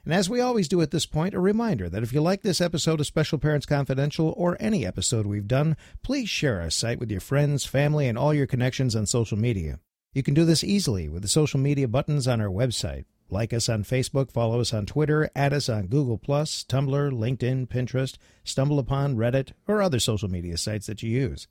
And 0.05 0.15
as 0.15 0.31
we 0.31 0.41
always 0.41 0.69
do 0.69 0.81
at 0.81 0.91
this 0.91 1.05
point, 1.05 1.35
a 1.35 1.41
reminder 1.41 1.89
that 1.91 2.03
if 2.03 2.13
you 2.13 2.23
like 2.23 2.43
this 2.43 2.61
episode 2.61 3.01
of 3.01 3.07
Special 3.07 3.39
Parents 3.39 3.67
Confidential 3.67 4.33
or 4.37 4.57
any 4.59 4.87
episode 4.87 5.27
we've 5.27 5.49
done, 5.49 5.77
please 6.03 6.29
share 6.29 6.61
our 6.63 6.71
site 6.71 6.99
with 6.99 7.11
your 7.11 7.21
friends, 7.21 7.67
family, 7.67 8.09
and 8.09 8.17
all 8.17 8.33
your 8.33 8.47
connections 8.47 8.97
on 8.97 9.05
social 9.05 9.39
media. 9.39 9.79
You 10.15 10.23
can 10.23 10.35
do 10.35 10.45
this 10.45 10.65
easily 10.65 11.09
with 11.09 11.23
the 11.23 11.29
social 11.29 11.61
media 11.61 11.87
buttons 11.87 12.27
on 12.27 12.41
our 12.41 12.49
website. 12.49 13.05
Like 13.29 13.53
us 13.53 13.69
on 13.69 13.85
Facebook, 13.85 14.33
follow 14.33 14.61
us 14.61 14.75
on 14.75 14.87
Twitter, 14.87 15.31
add 15.37 15.53
us 15.53 15.69
on 15.69 15.87
Google, 15.87 16.19
Tumblr, 16.19 17.13
LinkedIn, 17.13 17.69
Pinterest, 17.69 18.17
StumbleUpon, 18.45 19.15
Reddit, 19.15 19.53
or 19.69 19.83
other 19.83 20.01
social 20.01 20.29
media 20.29 20.57
sites 20.57 20.87
that 20.87 21.03
you 21.03 21.11
use. 21.11 21.47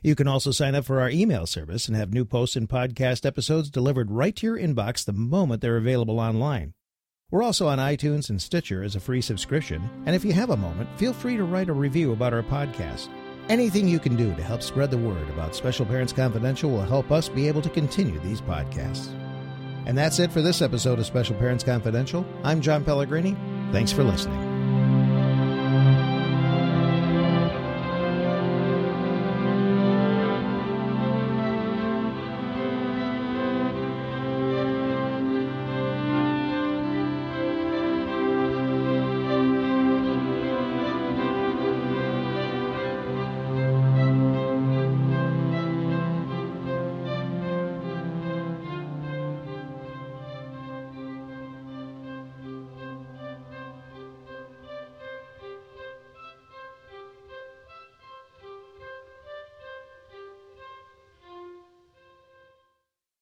You 0.00 0.14
can 0.14 0.28
also 0.28 0.50
sign 0.50 0.74
up 0.74 0.84
for 0.84 1.00
our 1.00 1.08
email 1.08 1.46
service 1.46 1.88
and 1.88 1.96
have 1.96 2.12
new 2.12 2.26
posts 2.26 2.56
and 2.56 2.68
podcast 2.68 3.24
episodes 3.24 3.70
delivered 3.70 4.10
right 4.10 4.36
to 4.36 4.46
your 4.46 4.58
inbox 4.58 5.04
the 5.04 5.14
moment 5.14 5.62
they're 5.62 5.78
available 5.78 6.20
online. 6.20 6.74
We're 7.30 7.42
also 7.42 7.66
on 7.66 7.78
iTunes 7.78 8.30
and 8.30 8.40
Stitcher 8.40 8.82
as 8.82 8.94
a 8.94 9.00
free 9.00 9.20
subscription, 9.20 9.88
and 10.06 10.14
if 10.14 10.24
you 10.24 10.32
have 10.32 10.50
a 10.50 10.56
moment, 10.56 10.88
feel 10.98 11.12
free 11.12 11.36
to 11.36 11.44
write 11.44 11.68
a 11.68 11.72
review 11.72 12.12
about 12.12 12.32
our 12.34 12.42
podcast. 12.42 13.08
Anything 13.48 13.88
you 13.88 13.98
can 13.98 14.16
do 14.16 14.34
to 14.34 14.42
help 14.42 14.62
spread 14.62 14.90
the 14.90 14.98
word 14.98 15.28
about 15.30 15.54
Special 15.54 15.84
Parents 15.84 16.12
Confidential 16.12 16.70
will 16.70 16.82
help 16.84 17.10
us 17.10 17.28
be 17.28 17.48
able 17.48 17.62
to 17.62 17.68
continue 17.70 18.18
these 18.20 18.40
podcasts. 18.40 19.08
And 19.86 19.98
that's 19.98 20.18
it 20.18 20.32
for 20.32 20.40
this 20.42 20.62
episode 20.62 20.98
of 20.98 21.06
Special 21.06 21.36
Parents 21.36 21.64
Confidential. 21.64 22.24
I'm 22.42 22.60
John 22.60 22.84
Pellegrini. 22.84 23.36
Thanks 23.72 23.92
for 23.92 24.02
listening. 24.02 24.53